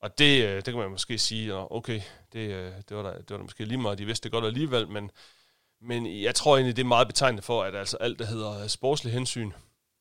Og 0.00 0.18
det, 0.18 0.44
øh, 0.44 0.56
det 0.56 0.64
kan 0.64 0.76
man 0.76 0.90
måske 0.90 1.18
sige, 1.18 1.54
okay, 1.54 2.00
det, 2.32 2.50
øh, 2.50 2.72
det, 2.88 2.96
var 2.96 3.02
der, 3.02 3.12
det 3.12 3.30
var 3.30 3.36
der 3.36 3.44
måske 3.44 3.64
lige 3.64 3.78
meget, 3.78 3.98
de 3.98 4.06
vidste 4.06 4.24
det 4.24 4.32
godt 4.32 4.44
alligevel, 4.44 4.88
men, 4.88 5.10
men 5.80 6.22
jeg 6.22 6.34
tror 6.34 6.56
egentlig, 6.56 6.76
det 6.76 6.82
er 6.82 6.86
meget 6.86 7.06
betegnende 7.06 7.42
for, 7.42 7.62
at 7.62 7.74
altså 7.74 7.96
alt, 7.96 8.18
der 8.18 8.24
hedder 8.24 8.62
øh, 8.62 8.68
sportslig 8.68 9.12
hensyn, 9.12 9.52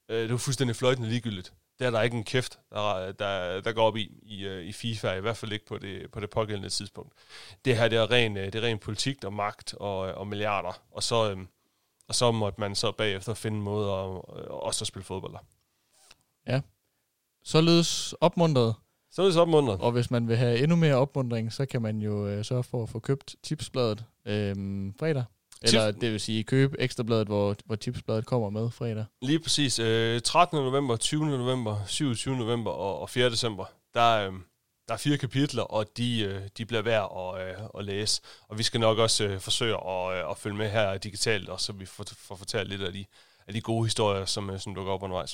øh, 0.09 0.21
det 0.21 0.31
var 0.31 0.37
fuldstændig 0.37 0.75
fløjtende 0.75 1.09
ligegyldigt. 1.09 1.53
Det 1.79 1.87
er 1.87 1.91
der 1.91 2.01
ikke 2.01 2.17
en 2.17 2.23
kæft, 2.23 2.59
der, 2.69 3.11
der, 3.11 3.61
der 3.61 3.73
går 3.73 3.87
op 3.87 3.97
i, 3.97 4.19
i, 4.23 4.45
øh, 4.45 4.65
i 4.65 4.71
FIFA, 4.71 5.13
i 5.13 5.21
hvert 5.21 5.37
fald 5.37 5.51
ikke 5.51 5.65
på 5.65 5.77
det, 5.77 6.11
på 6.11 6.19
det 6.19 6.29
pågældende 6.29 6.69
tidspunkt. 6.69 7.13
Det 7.65 7.77
her 7.77 7.87
det 7.87 7.97
er 7.97 8.11
ren, 8.11 8.35
det 8.35 8.55
er 8.55 8.61
ren 8.61 8.79
politik 8.79 9.23
og 9.23 9.33
magt 9.33 9.73
og, 9.73 9.97
og 9.99 10.27
milliarder, 10.27 10.81
og 10.91 11.03
så, 11.03 11.31
øhm, 11.31 11.47
og 12.07 12.15
så 12.15 12.31
måtte 12.31 12.59
man 12.59 12.75
så 12.75 12.91
bagefter 12.91 13.33
finde 13.33 13.57
en 13.57 13.63
måde 13.63 13.91
at, 13.91 14.21
også 14.49 14.83
at 14.83 14.87
spille 14.87 15.05
fodbold. 15.05 15.35
Ja. 16.47 16.61
Således 17.43 18.13
opmuntret. 18.21 18.75
Således 19.11 19.35
opmuntret. 19.35 19.81
Og 19.81 19.91
hvis 19.91 20.11
man 20.11 20.27
vil 20.27 20.37
have 20.37 20.59
endnu 20.59 20.75
mere 20.75 20.95
opmundring, 20.95 21.53
så 21.53 21.65
kan 21.65 21.81
man 21.81 22.01
jo 22.01 22.27
øh, 22.27 22.45
sørge 22.45 22.63
for 22.63 22.83
at 22.83 22.89
få 22.89 22.99
købt 22.99 23.35
tipsbladet 23.43 24.05
øh, 24.25 24.55
fredag. 24.99 25.23
Eller 25.63 25.91
det 25.91 26.11
vil 26.11 26.19
sige 26.19 26.43
købe 26.43 26.75
ekstrabladet, 26.79 27.27
hvor, 27.27 27.55
hvor 27.65 27.75
tipsbladet 27.75 28.25
kommer 28.25 28.49
med 28.49 28.71
fredag. 28.71 29.05
Lige 29.21 29.39
præcis. 29.39 29.79
Øh, 29.79 30.21
13. 30.21 30.59
november, 30.59 30.95
20. 30.95 31.25
november, 31.25 31.77
27. 31.87 32.37
november 32.37 32.71
og, 32.71 32.99
og 32.99 33.09
4. 33.09 33.29
december. 33.29 33.65
Der, 33.93 34.27
øh, 34.27 34.33
der 34.87 34.93
er 34.93 34.97
fire 34.97 35.17
kapitler, 35.17 35.63
og 35.63 35.97
de, 35.97 36.21
øh, 36.21 36.41
de 36.57 36.65
bliver 36.65 36.81
værd 36.81 37.11
at, 37.17 37.47
øh, 37.47 37.65
at 37.79 37.85
læse. 37.85 38.21
Og 38.47 38.57
vi 38.57 38.63
skal 38.63 38.79
nok 38.79 38.97
også 38.97 39.23
øh, 39.23 39.39
forsøge 39.39 39.75
at, 39.75 40.17
øh, 40.17 40.31
at 40.31 40.37
følge 40.37 40.57
med 40.57 40.69
her 40.69 40.97
digitalt, 40.97 41.49
og 41.49 41.61
så 41.61 41.73
vi 41.73 41.85
får, 41.85 42.05
får 42.17 42.35
fortalt 42.35 42.69
lidt 42.69 42.81
af 42.81 42.93
de, 42.93 43.05
af 43.47 43.53
de 43.53 43.61
gode 43.61 43.85
historier, 43.85 44.25
som, 44.25 44.49
øh, 44.49 44.59
som 44.59 44.75
dukker 44.75 44.93
op 44.93 45.03
undervejs. 45.03 45.31